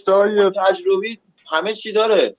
[0.08, 1.18] های تجربی
[1.50, 2.36] همه چی داره.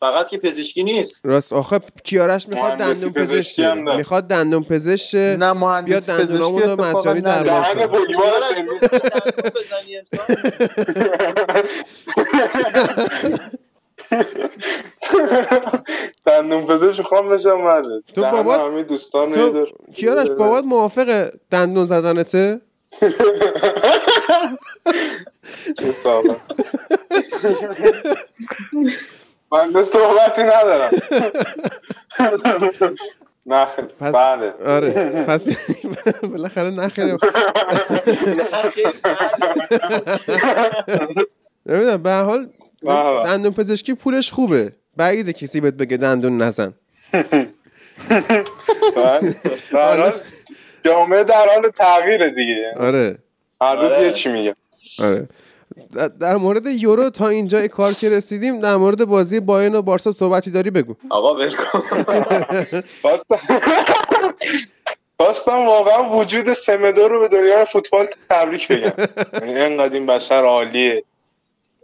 [0.00, 1.20] فقط که پزشکی نیست.
[1.24, 1.52] راست.
[1.52, 3.72] آخه کیارش می‌خواد دندون پزشکی.
[3.74, 5.14] می‌خواد دندون پزشک.
[5.14, 7.74] نه مهندس بیا دندونامون رو مجانی نداره.
[7.74, 7.86] دهن
[9.54, 10.02] بزنی
[16.26, 17.84] دندون پزشک می‌خوام بشم مرد
[18.14, 22.60] تو بابات- همه دوستان تو کیارش بابات موافق دندون زدنته
[29.52, 30.90] من به صحبتی ندارم
[33.46, 33.88] نه خیلی.
[34.00, 35.48] پس بله آره پس
[36.22, 37.18] بالاخره نخیره نه
[38.70, 39.26] خیر، نه.
[41.66, 42.48] نمی‌دونم به هر حال.
[43.24, 44.72] دندون پزشکی پولش خوبه.
[44.96, 46.74] بعیده کسی بهت بگه دندون نزن.
[49.72, 50.12] در حال
[50.84, 52.74] جامعه در حال تغییره دیگه.
[52.76, 53.18] آره.
[53.60, 54.02] هر روز آره.
[54.02, 54.54] یه چی میگه.
[54.98, 55.28] آره.
[56.20, 60.50] در مورد یورو تا اینجا کار که رسیدیم در مورد بازی باین و بارسا صحبتی
[60.50, 60.94] داری بگو.
[61.10, 61.50] آقا ول
[65.16, 68.92] خواستم واقعا وجود سمدو رو به دنیای فوتبال تبریک بگم.
[69.32, 71.04] یعنی اینقدر این بشر عالیه.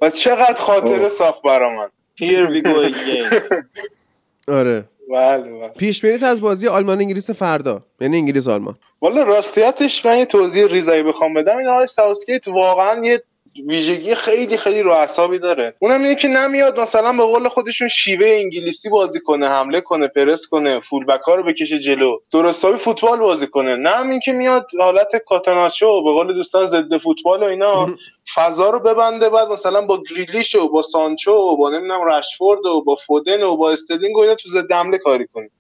[0.05, 1.89] و چقدر خاطره ساخت برا من.
[2.21, 3.43] Here we go again.
[4.59, 4.85] آره.
[5.11, 5.69] بله بله.
[5.69, 7.83] پیش بینیت از بازی آلمان انگلیس فردا.
[8.01, 8.75] یعنی انگلیس آلمان.
[9.01, 11.57] والا راستیتش من یه توضیح ریزایی بخوام بدم.
[11.57, 13.23] این آقای ساوسگیت واقعا یه
[13.69, 15.75] ویژگی خیلی خیلی رو اعصابی داره.
[15.79, 20.47] اونم اینه که نمیاد مثلا به قول خودشون شیوه انگلیسی بازی کنه حمله کنه پرس
[20.47, 22.19] کنه فولبک ها رو بکشه جلو.
[22.33, 23.77] درستابی فوتبال بازی کنه.
[23.77, 27.95] نه هم این که میاد حالت کاتاناچو به قول دوستان ضد فوتبال و اینا
[28.35, 32.83] فضا رو ببنده بعد مثلا با گریلیش و با سانچو و با نمی‌دونم رشفورد و
[32.85, 35.51] با فودن و با استلینگ و اینا تو ضد حمله کاری کنه.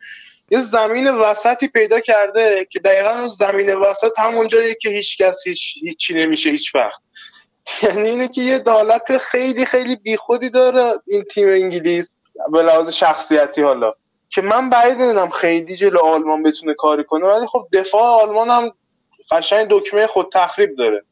[0.50, 5.46] یه زمین وسطی پیدا کرده که دقیقا اون زمین وسط همون جاییه که هیچ کس
[5.46, 7.03] هیچ هیچی نمیشه هیچ وقت.
[7.82, 12.18] یعنی اینه که یه دالت خیلی خیلی بیخودی داره این تیم انگلیس
[12.52, 13.92] به لحاظ شخصیتی حالا.
[14.28, 18.72] که من بعید می‌دونم خیلی جلو آلمان بتونه کاری کنه ولی خب دفاع آلمان هم
[19.30, 21.04] قشنگ دکمه خود تخریب داره.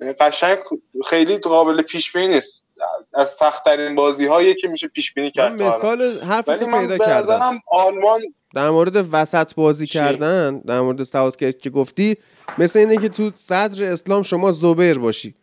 [0.00, 0.58] یعنی قشنگ
[1.06, 2.66] خیلی قابل پیش بینی نیست.
[3.14, 7.60] از سختترین بازی هایی که میشه پیش بینی کرد مثال حرف ولی من پیدا کردم.
[7.70, 8.20] آلمان
[8.54, 12.16] در مورد وسط بازی چی؟ کردن در مورد ساوت که که گفتی
[12.58, 15.34] مثل اینه که تو صدر اسلام شما زبیر باشی.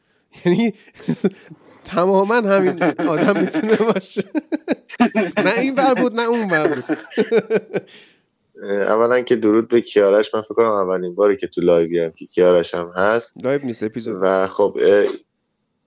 [0.45, 0.73] یعنی
[1.83, 4.23] تماما همین آدم می‌تونه باشه.
[5.37, 6.97] نه این ور بود نه اون ور بود.
[8.63, 10.35] اولا که درود به کیارش.
[10.35, 13.45] من فکر کنم اولین باری که تو live ی هم که کیارش هم هست.
[13.45, 14.17] live نیست اپیزود.
[14.21, 14.77] و خب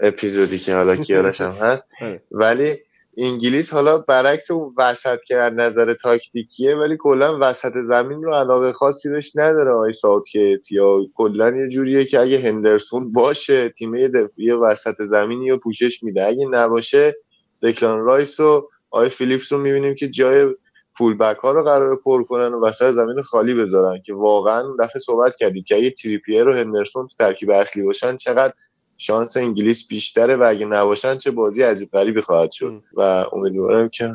[0.01, 1.90] اپیزودی که حالا کیارش هم هست.
[2.01, 2.22] آره.
[2.30, 2.76] ولی
[3.17, 8.73] انگلیس حالا برعکس اون وسط که از نظر تاکتیکیه ولی کلا وسط زمین رو علاقه
[8.73, 13.95] خاصی بهش نداره آقای ساوتگیت یا کلا یه جوریه که اگه هندرسون باشه تیم
[14.37, 16.27] یه وسط زمینی رو پوشش میده.
[16.27, 17.17] اگه نباشه
[17.62, 20.55] دکلان رایس و آقای فیلیپس رو می‌بینیم که جای
[20.99, 24.03] فول بک ها رو قرار پر کنن و وسط زمین خالی بذارن.
[24.03, 28.53] که واقعا دفعه صحبت کردیم که اگه تریپیر و هندرسون تو ترکیب اصلی باشن چقدر
[28.99, 32.82] شانس انگلیس بیشتره و اگه نباشن چه بازی عجیب غریبی خواهد شد.
[32.92, 34.09] و امیدوارم که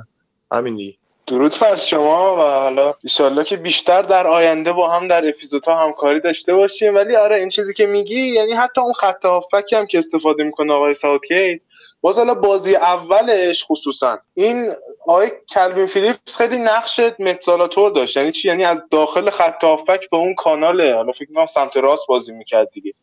[0.51, 0.97] همین دیگه.
[1.27, 6.19] درود بر شما و حالا ایشالله که بیشتر در آینده با هم در اپیزودها همکاری
[6.19, 6.95] داشته باشیم.
[6.95, 10.73] ولی آره این چیزی که میگی یعنی حتی اون خط هافبکی هم که استفاده می‌کنه
[10.73, 11.61] آقای ساوتگیت
[12.01, 14.19] باز حالا بازی اولش خصوصا.
[14.33, 14.71] این
[15.07, 18.17] آقای کلوین فیلیپس خیلی نقش متزالاتور داشت.
[18.17, 22.07] یعنی چی؟ یعنی از داخل خط هافبک به اون کانال حالا فکر می‌کنم سمت راست
[22.07, 22.93] بازی می‌کرد دیگه.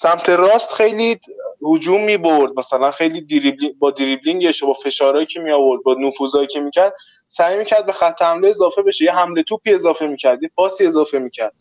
[0.00, 1.20] سمت راست خیلی
[1.62, 6.60] هجوم می‌برد مثلا خیلی دریبلینگ با دریبلینگش با فشارهایی که می آورد با نفوذایی که
[6.60, 6.94] می‌کرد
[7.28, 9.04] سعی می‌کرد به خط حمله اضافه بشه.
[9.04, 11.52] یه حمله توپی اضافه می‌کرد یه پاسی اضافه می‌کرد.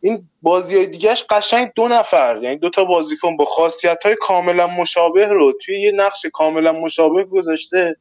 [0.00, 4.66] این بازی های دیگهش قشنگ دو نفر یعنی دو تا بازیکن با خاصیت های کاملا
[4.66, 7.96] مشابه رو توی یه نقش کاملا مشابه گذاشته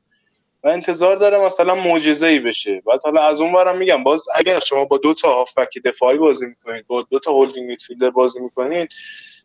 [0.64, 2.82] و انتظار داره مثلا معجزه ای بشه.
[2.86, 6.88] بعد حالا از اون میگم باز اگر شما با دو تا هافبک دفاعی بازی می‌کنید
[6.88, 8.90] با دو تا هولدینگ میدفیلدر بازی می‌کنید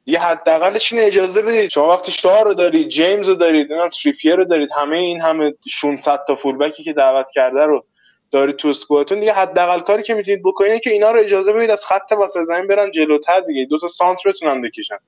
[0.07, 1.71] یه حداقلش این اجازه بدید.
[1.71, 5.55] شما وقتی شاه رو دارید جیمز رو دارید نمی‌دونم تریپیر رو دارید همه این همه
[5.69, 7.85] 600 تا فولبکی که دعوت کرده رو
[8.31, 11.85] دارید تو اسکوادتون دیگه حداقل کاری که می‌تونید بکنید که اینا رو اجازه بدید از
[11.85, 13.65] خط وسط زمین برن جلوتر دیگه.
[13.65, 14.99] دو تا سانتر بتونن بکشن.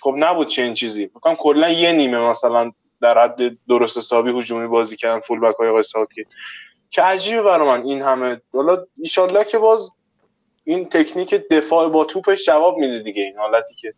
[0.00, 1.10] خب نبود چه این چیزی.
[1.14, 5.82] میگم کلا یه نیمه مثلا در حد درست حسابی هجومی بازی کردن فولبک های آقای
[6.90, 8.40] که عجیبه برای من این همه.
[8.52, 9.90] حالا ایشالله که باز
[10.64, 13.94] این تکنیک دفاع با توپش جواب میده دیگه این حالتی که.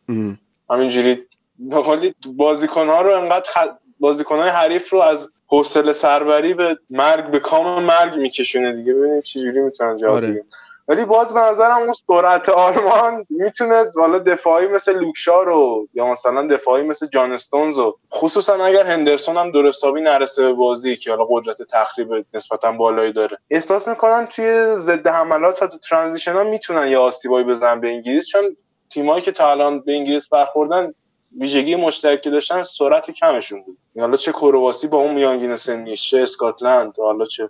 [0.71, 1.23] همینجوری
[1.59, 3.59] به قولی بازیکن‌ها رو انقدر خ...
[4.01, 9.61] بازیکن‌های حریف رو از حوصله سربری به مرگ به کام مرگ میکشونه دیگه ببینیم چجوری
[9.61, 10.45] می‌تونن جواب آره.
[10.89, 16.47] ولی باز به نظرم اون سرعت آلمان می‌تونه حالا دفاعی مثل لوکشا رو یا مثلا
[16.47, 21.25] دفاعی مثل جان استونز رو خصوصا اگر هندرسون هم درستابی نرسه به بازی که حالا
[21.31, 23.39] قدرت تخریب نسبتا بالایی داره.
[23.51, 28.29] احساس می‌کنم توی ضد حملات و تو ترانزیشن ها می‌تونن یه آسیبایی بزنن به انگلیس
[28.29, 28.57] چون
[28.91, 30.95] تیمایی که تا الان به انگلیس برخوردن
[31.41, 33.79] ویژگی مشترکی داشتن سرعت کمشون بود.
[33.99, 37.49] حالا چه کرواسی با اون میانگین سنیش چه اسکاتلند حالا چه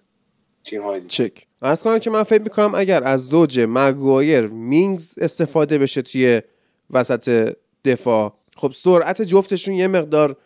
[0.66, 1.08] تیم های دیگه.
[1.08, 1.46] چک.
[1.82, 6.42] کنم که من فکر می‌کنم اگر از زوج مگوایر مینگز استفاده بشه توی
[6.90, 10.36] وسط دفاع خب سرعت جفتشون یه مقدار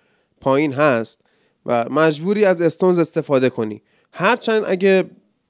[0.40, 1.20] پایین هست
[1.66, 3.82] و مجبوری از استونز استفاده کنی.
[4.12, 5.04] هرچند اگه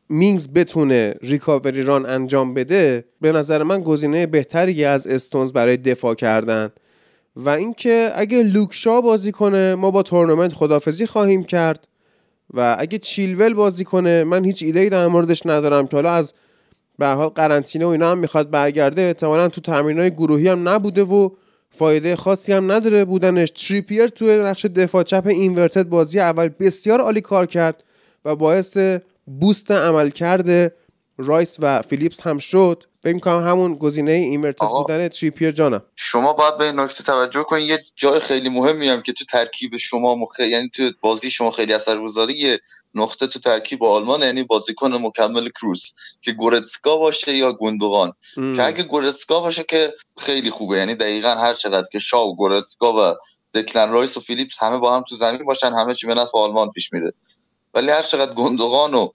[0.08, 6.14] مینگز بتونه ریکاوری ران انجام بده به نظر من گزینه بهتری از استونز برای دفاع
[6.14, 6.70] کردن.
[7.36, 11.88] و اینکه اگه لوکشا بازی کنه ما با تورنمنت خدافزی خواهیم کرد.
[12.54, 16.34] و اگه چیلول بازی کنه من هیچ ایده ای در موردش ندارم که حالا از
[16.98, 21.30] به حال قرنطینه و اینا هم می‌خواد برگرده احتمالا تو تمرینای گروهی هم نبوده و
[21.70, 23.50] فایده خاصی هم نداره بودنش.
[23.50, 27.84] تریپیر توی نقش دفاع چپ inverted بازی اول بسیار عالی کار کرد
[28.24, 28.76] و باعث
[29.40, 30.72] boost عملکرد
[31.24, 32.84] رایس و فیلیپس هم شد.
[33.02, 34.66] فکر کنم همون گزینه inverted.
[34.66, 39.12] بودن تریپیر جانم شما باید به نکته توجه کنید یه جای خیلی مهمی هم که
[39.12, 40.40] تو ترکیب شما مخ...
[40.40, 42.60] یعنی تو بازی شما خیلی اثرگذاری یه
[42.94, 45.90] نقطه تو ترکیب آلمان یعنی بازیکن مکمل کروس
[46.22, 48.12] که گورتسکا باشه یا گوندوغان.
[48.34, 50.78] که اگه گورتسکا باشه که خیلی خوبه.
[50.78, 53.16] یعنی دقیقا هر چقدر که شاو گورتسکا و
[53.54, 56.70] دکلن رایس و فیلیپس همه با هم تو زمین باشن همه چی به نفع آلمان
[56.70, 57.12] پیش میره
[57.74, 59.08] ولی هر چقدر گوندوغان و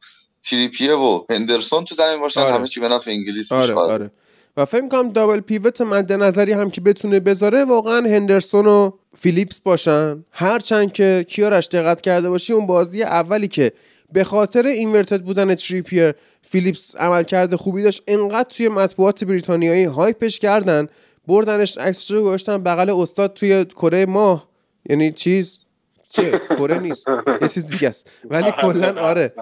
[0.49, 2.53] تریپیر و هندرسون تو زمین باشن آره.
[2.53, 4.11] همه چی به نفع انگلیس آره آره.
[4.57, 9.61] و فکر کنم double pivot مد نظری هم که بتونه بذاره واقعا هندرسون و فیلیپس
[9.61, 10.25] باشن.
[10.31, 13.73] هرچند که کیارش دقت کرده باشی اون بازی اولی که
[14.13, 20.39] به خاطر inverted بودن تریپیر فیلیپس عمل کرده خوبی داشت انقدر توی مطبوعات بریتانیایی هایپش
[20.39, 20.87] کردن
[21.27, 24.49] بردنش عکسش رو گذاشتن بغل استاد توی کره ماه.
[24.89, 25.59] یعنی چیز؟
[26.09, 27.07] چه؟ کره نیست.
[27.41, 28.11] یه چیز دیگه است.
[28.29, 29.33] ولی کلا آره.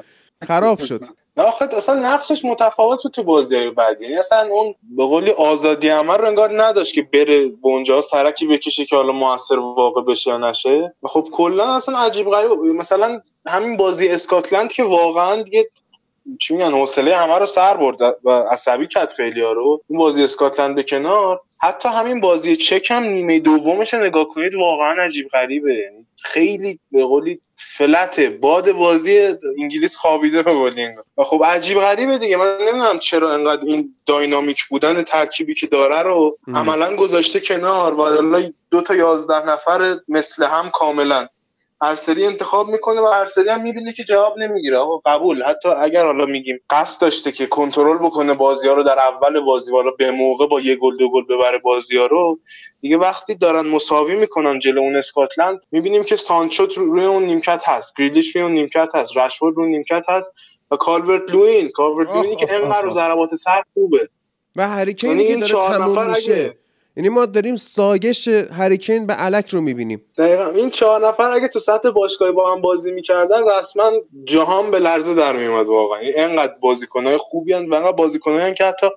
[0.47, 1.03] خراب شد.
[1.37, 5.89] نه آخه اصلا نقشش متفاوت بود تو بازی بعد یعنی اصلا اون به قولی آزادی
[5.89, 10.29] عمل رو انگار نداشت که بره به اونجا سرکی بکشه که حالا موثر واقع بشه
[10.29, 10.93] یا نشه.
[11.03, 15.69] خب کلا اصلا عجیب غریب مثلا همین بازی اسکاتلند که واقعا دیگه
[16.41, 19.81] چی میگن حوصله همه رو سر برد و عصبی کرد خیلی ها رو.
[19.87, 21.41] اون بازی اسکاتلند به کنار.
[21.61, 25.73] حتی همین بازی چک هم نیمه دومش رو نگاه کنید واقعا عجیب غریبه.
[25.73, 27.39] یعنی خیلی به قولی
[27.71, 31.03] فلته باد بازی انگلیس خوابیده به قولی انگار.
[31.17, 32.37] و خب عجیب غریبه دیگه.
[32.37, 36.37] من نمی‌دونم چرا انقدر این داینامیک بودن ترکیبی که داره رو.
[36.53, 38.41] عملا گذاشته کنار و
[38.71, 41.27] دو تا یازده نفر مثل هم کاملا.
[41.83, 44.77] هر سری انتخاب می‌کنه و هر سری هم می‌بینه که جواب نمی‌گیره.
[44.77, 45.43] آقا قبول.
[45.43, 49.71] حتی اگر حالا میگیم قصد داشته که کنترل بکنه بازی ها رو در اول بازی
[49.71, 52.39] حالا به موقع با یه گل دو گل ببره بازی ها رو
[52.81, 57.61] دیگه وقتی دارن مساوی می‌کنن جلو اون اسکاتلند می‌بینیم که سانچو رو- روی اون نیمکت
[57.65, 57.93] هست.
[57.97, 59.17] گریلیش روی اون نیمکت هست.
[59.17, 60.31] رشفورد روی نیمکت هست.
[60.71, 62.89] و کالورت لوین کالورت لوینی که انقدر.
[62.89, 64.09] ضربات سر خوبه.
[64.55, 66.55] و هری کینی یعنی که داره تموم میشه.
[66.97, 70.05] یعنی ما داریم ساگش هری کین به علک رو می‌بینیم.
[70.17, 70.45] دقیقا.
[70.45, 73.91] این چهار نفر اگه تو سطح باشگاهی با هم بازی می‌کردن رسما
[74.25, 75.99] جهان به لرزه در میومد واقعا.
[75.99, 78.87] این انقدر بازیکنهای خوبی هستن و انقدر بازیکنایی که حتی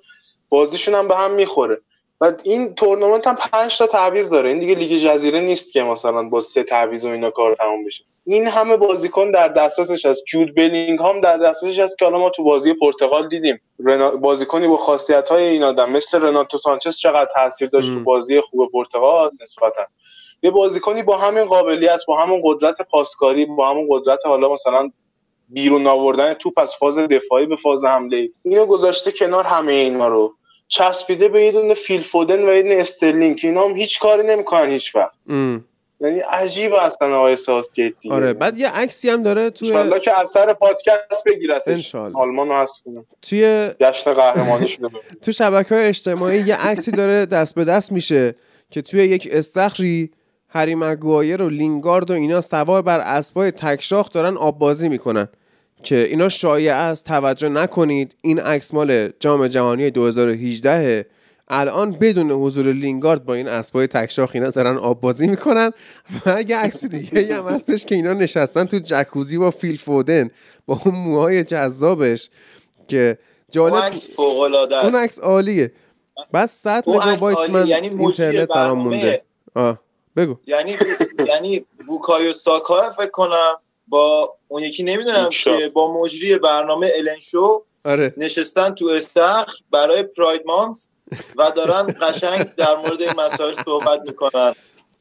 [0.49, 1.80] بازیشون هم به هم می‌خوره.
[2.21, 4.49] و این تورنمنت هم پنج تا تعویض داره.
[4.49, 8.05] این دیگه لیگ جزیره نیست که مثلا با سه تعویض و اینا کار تموم بشه.
[8.25, 10.25] این همه بازیکن در دسترسش هست.
[10.25, 13.61] جود بلینگهام در دسترسش هست که حالا ما تو بازی پرتغال دیدیم.
[13.79, 14.11] رنا...
[14.11, 15.91] بازیکنی با خاصیت های این آدم.
[15.91, 18.01] مثل رناتو سانچز چقدر تاثیر داشت تو.
[18.01, 19.87] بازی خوب پرتغال؟ نسبتا.
[20.43, 24.91] یه بازیکنی با همین قابلیت با همون قدرت پاسکاری با همون قدرت حالا مثلا
[25.49, 30.35] بیرون آوردن توپ از فاز دفاعی به فاز حمله اینو گذاشته کنار همه اینا رو.
[30.69, 34.23] چسبیده به یه دونه فیل فودن و یه دونه استرلینگ که اینا هم هیچ کاری
[34.23, 35.14] نمی‌کنن هیچ وقت.
[36.01, 40.19] یعنی عجیب اصلا آقای ساوتگیت دیگه آره بعد یه عکسی هم داره توی انشالله که
[40.18, 42.19] آخر پادکست بگیرتش انشالله.
[42.19, 44.89] آلمان هست کنه توی جشن قهرمانی شده.
[45.23, 48.35] تو شبکه های اجتماعی یه عکسی داره دست به دست میشه
[48.71, 50.11] که توی یک استخری
[50.49, 55.29] هری مگوایر و لینگارد و اینا سوار بر اسبای تکشاخ دارن آب بازی می‌کنن
[55.87, 58.16] که اینا شایعه است توجه نکنید.
[58.22, 61.07] این عکس مال جام جهانی 2018
[61.49, 65.72] الان بدون حضور لینگارد با این اسبای تکشاخ اینا دارن آب بازی می‌کنن.
[66.26, 70.30] و یه عکس دیگه هم هستش که اینا نشستن تو جکوزی با فیل فودن
[70.66, 72.30] با اون موهای جذابش
[72.89, 73.18] که
[73.59, 75.72] اون جالب عکس فوق العاده اون است عکس عالیه.
[76.32, 77.51] بعد 100 اون عکس مگابایت.
[77.51, 78.78] من یعنی اینترنت برام.
[78.78, 79.22] مونده.
[79.55, 79.80] آه
[80.16, 80.37] بگو.
[80.47, 80.76] یعنی
[81.28, 83.55] یعنی بوکایو ساکا فکر کنم.
[83.87, 85.30] با اون یکی نمی‌دونم.
[85.30, 90.89] که با مجری برنامه الن شو آره نشستن تو استخر برای پراید مانت
[91.37, 94.55] و دارن قشنگ در مورد این مسائل صحبت می‌کنن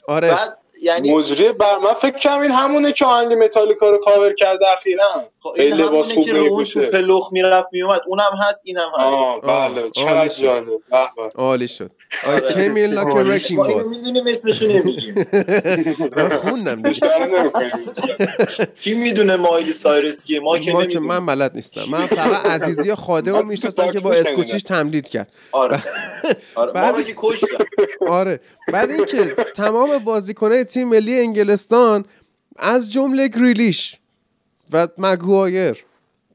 [0.08, 4.34] آره بعد یعنی مجری بر من فکر کنم این همونه که آهنگ متالیکا رو کاور
[4.34, 6.64] کرده اخیرا خب این لباس همونه خوب که رو اون.
[6.64, 10.28] توپ لخ می‌رفت میومد اونم هست اینم هست آه بله چقدر.
[10.28, 11.30] جالب به به.
[11.36, 12.50] عالی شد I آره.
[12.50, 13.88] came in like a wrecking ball.
[13.88, 15.16] می‌دونیم اسمشو نمیگیم
[16.18, 16.82] من خوندم
[18.82, 21.10] کی می‌دونه مایلی سایرس کیه؟ ما که ما نمی‌دونیم.
[21.10, 21.82] من بلد نیستم.
[21.92, 24.14] من فقط عزیزی خادم رو می‌شناسم که با.
[24.14, 25.32] اسکوچیش تمدید کرد.
[25.52, 25.84] آره.
[26.56, 27.48] آره که کشتن
[28.08, 28.40] آره.
[28.74, 32.06] بعد اینکه تمام بازیکنهای تیم ملی انگلستان
[32.58, 33.98] از جمله گریلیش
[34.72, 35.86] و مگوایر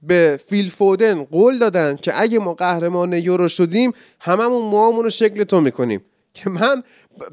[0.03, 5.45] به فیل فودن قول دادن که اگه ما قهرمان یورو شدیم هممون موامون رو شکل
[5.45, 6.05] تو می‌کنیم.
[6.35, 6.83] که من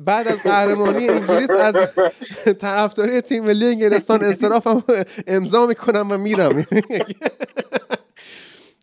[0.05, 1.75] بعد از قهرمانی انگلیس از
[2.59, 4.83] طرفداری تیم ملی انگلستان استرافم
[5.27, 6.65] امضا می‌کنم و میرم.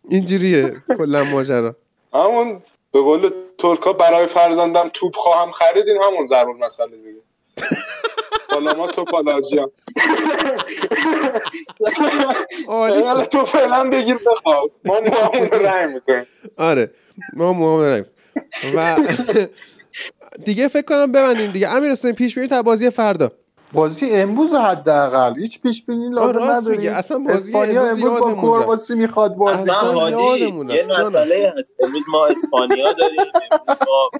[0.09, 1.75] اینجوریه کلا ماجرا.
[2.13, 2.61] همون
[2.93, 7.21] به قول ترکا برای فرزندم توپ خواهم خرید این همون ضرب مسئله دیگه.
[8.55, 9.59] حالا ما توپالاجی
[12.67, 13.07] عالی شد.
[13.07, 16.25] حالا تو فعلا بگیر بخواب ما موامون رنگ می‌کنیم
[16.57, 16.91] آره.
[17.33, 18.05] ما موافقم
[18.75, 18.95] و
[20.45, 21.69] دیگه فکر کنم ببندیم دیگه.
[21.69, 23.31] امیر حسین پیش بینی تا بازی فردا.
[23.73, 25.39] بازی امروز حداقل.
[25.39, 26.91] هیچ پیش بینی لازم راست میگه.
[26.91, 28.59] اصلا بازی اسپانیا امروز امروز با.
[28.59, 30.63] کرواسی می‌خواد بازی اصلا هادی.
[30.69, 30.85] یه.
[30.85, 31.75] مسئله هست.
[31.83, 33.19] امروز ما اسپانیا داریم.
[33.51, 34.11] امروز ما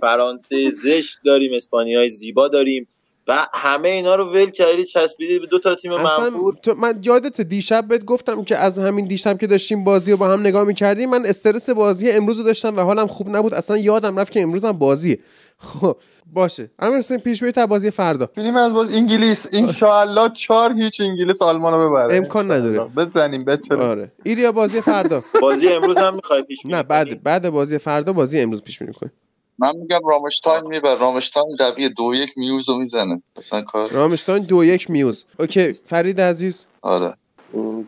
[0.00, 1.54] فرانسه زشت داریم.
[1.54, 2.88] اسپانیای زیبا داریم.
[3.28, 6.54] و همه اینا رو ول کردی چسبیدی به دو تا تیم منفور.
[6.62, 10.28] تو من یادت دیشب بهت گفتم که از همین دیشب که داشتیم بازی رو با
[10.28, 13.54] هم نگاه می‌کردیم من استرس بازی امروز رو داشتم و حالم خوب نبود.
[13.54, 15.18] اصلا یادم رفت که امروز هم بازیه.
[15.58, 15.96] خب
[16.32, 16.70] باشه.
[16.78, 18.26] امیر حسین پیش بینی تا بازی فردا.
[18.36, 19.46] بینیم از باز انگلیس.
[19.52, 22.16] انشاءالله چهار هیچ انگلیس آلمان رو ببره.
[22.16, 22.78] امکان نداره.
[22.78, 24.12] بزنیم بچه آره.
[24.22, 25.24] ایریا بازی فردا.
[25.42, 29.10] بازی امروز هم می‌خوای پیش نه؟ بعد بعد بازی فردا بازی امروز پیش کن
[29.58, 33.22] من میگم رامشتاین می‌بره رامشتاین قویه دو یک میوز رو می‌زنه.
[33.36, 35.26] اصلا کار رامشتاین دو یک میوز.
[35.38, 36.66] اوکی فرید عزیز.
[36.82, 37.14] آره.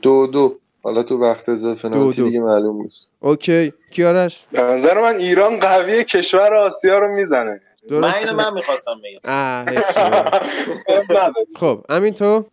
[0.03, 0.59] دو دو.
[0.83, 2.13] حالا تو وقت اضافه دو.
[2.13, 3.11] دیگه معلوم نیست.
[3.21, 7.61] اوکی کیارش؟ به نظر من ایران قوی کشور آسیا رو می‌زنه.
[7.91, 9.21] من درسته اینو من می‌خواستم بگم.
[11.57, 12.45] خب امین تو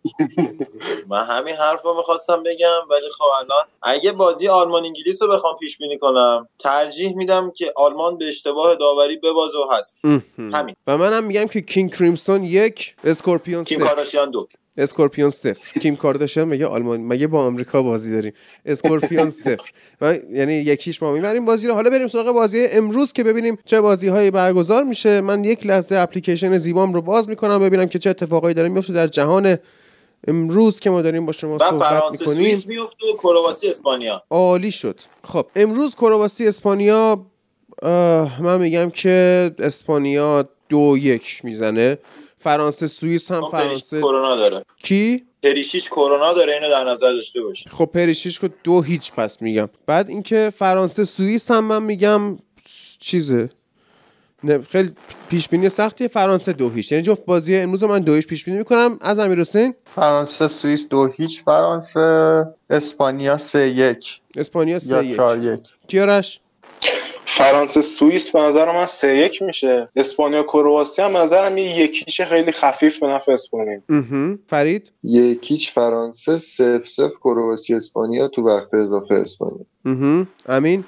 [1.09, 5.57] من همین حرف رو می‌خواستم بگم ولی خب الان اگه بازی آلمان انگلیس رو بخوام
[5.57, 10.21] پیش بینی کنم ترجیح میدم که آلمان به اشتباه داوری ببازه و حذف.
[10.55, 10.75] همین.
[10.87, 14.47] و منم میگم که کینگ کریمسون یک اسکورپیون کیم صفر کارداشیان دو
[14.77, 15.79] اسکورپیون صفر.
[15.79, 18.33] کیم کارداشیان میگه آلمان مگه با آمریکا بازی داریم؟
[18.65, 19.71] اسکورپیون صفر.
[20.01, 21.73] و یعنی یکیش ما می‌بریم بازی رو.
[21.73, 25.21] حالا بریم سراغ بازی امروز که ببینیم چه بازی هایی برگزار میشه.
[25.21, 29.07] من یک لحظه اپلیکیشن زیبام رو باز می‌کنم ببینم که چه اتفاقایی داره میفته در
[29.07, 29.57] جهان
[30.27, 32.37] امروز که ما داریم با شما صحبت فرانسه می‌کنیم.
[32.37, 34.23] سوئیس میفته و کرواسی اسپانیا.
[34.29, 34.99] عالی شد.
[35.23, 37.25] خب امروز کرواسی اسپانیا
[38.39, 41.97] من میگم که اسپانیا دو یک می‌زنه.
[42.43, 43.99] فرانسه سوئیس هم پریشیچ فرانسه.
[43.99, 44.65] کرونا داره.
[44.83, 49.41] کی؟ پریشیچ کرونا داره اینو در نظر داشته باشی خب پریشیش که دو هیچ پس
[49.41, 49.69] میگم.
[49.85, 52.37] بعد اینکه فرانسه سوئیس هم من میگم
[52.99, 53.49] چیزه.
[54.43, 54.91] نه خیلی
[55.29, 56.91] پیش بینی سختیه فرانسه دو هیچ.
[56.91, 58.97] یعنی جفت بازی امروز رو من دو هیچ پیش بینی می‌کنم.
[59.01, 64.19] از امیر حسین فرانسه سوئیس دو هیچ فرانسه اسپانیا سه یک.
[64.37, 65.59] اسپانیا یا سه یک.
[65.87, 66.39] کیارش؟
[67.37, 69.89] فرانسه سوئیس به نظر من سه یک میشه.
[69.95, 73.79] اسپانیا کرواسی هم به نظرم یه یکیش خیلی خفیف به نفع اسپانیا.
[74.47, 79.65] فرید؟ یکیچ فرانسه صفر صفر کرواسی اسپانیا تو وقت اضافه اسپانیا.
[80.45, 80.83] امین؟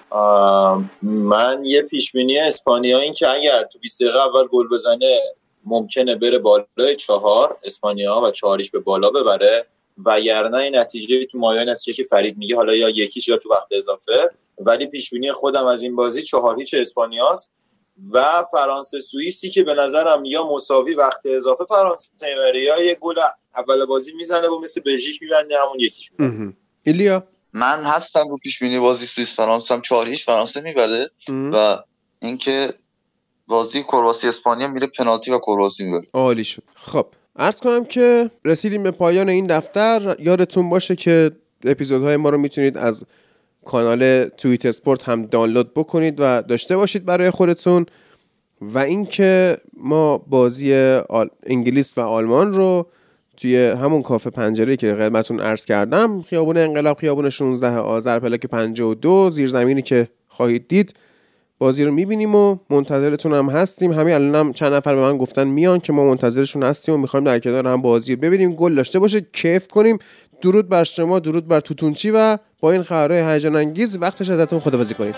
[1.02, 5.20] من یه پیش بینی اسپانیا این که اگر تو 20 دقیقه اول گل بزنه
[5.66, 9.66] ممکنه بره بالای چهار اسپانیا و چهاریش به بالا ببره.
[10.06, 13.68] وگرنه این نتیجه تو مایه نتیجه که فرید میگه حالا یا یکیش یا تو وقت
[13.72, 14.30] اضافه.
[14.58, 17.52] ولی پیش بینی خودم از این بازی چهار هیچ اسپانیاست
[18.12, 23.16] و فرانسه سوئیسی که به نظرم یا مساوی وقت اضافه فرانسه می‌بره یا یه گل
[23.56, 26.12] اول بازی می‌زنه و مثل بلژیک میبنده همون یکیش.
[26.84, 27.24] ایلیا؟
[27.54, 31.12] من هستم رو پیش بینی بازی سوئیس فرانسه هم 4 هیچ فرانسه می‌بره.
[31.54, 31.78] و
[32.22, 32.74] اینکه
[33.48, 36.08] بازی کرواسی اسپانیا میره پنالتی و کرواسی می‌بره.
[36.14, 36.64] عالی شد.
[36.76, 37.08] خب.
[37.36, 41.32] عرض کنم که رسیدیم به پایان این دفتر یادتون باشه که
[41.64, 43.06] اپیزودهای ما رو می‌تونید از
[43.66, 47.86] کانال توییت اسپورت هم دانلود بکنید و داشته باشید برای خودتون
[48.62, 50.74] و اینکه ما بازی.
[51.44, 52.88] انگلیس و آلمان رو
[53.38, 59.30] توی همون کافه پنجره که خدمتتون عرض کردم خیابون انقلاب خیابون 16 آذر پلاک 52
[59.30, 60.94] زیرزمینی که خواهید دید
[61.60, 63.91] بازی رو می‌بینیم و منتظرتون هم هستیم.
[63.93, 67.24] همین الان هم چند نفر به من گفتن میان که ما منتظرشون هستیم و می‌خوایم
[67.24, 68.56] در کنار هم بازی رو ببینیم.
[68.56, 69.97] گل داشته باشه کیف کنیم.
[70.41, 74.93] درود بر شما درود بر توتونچی و با این خبرهای هیجان انگیز وقتش ازتون خداحافظی
[74.93, 75.14] کنیم.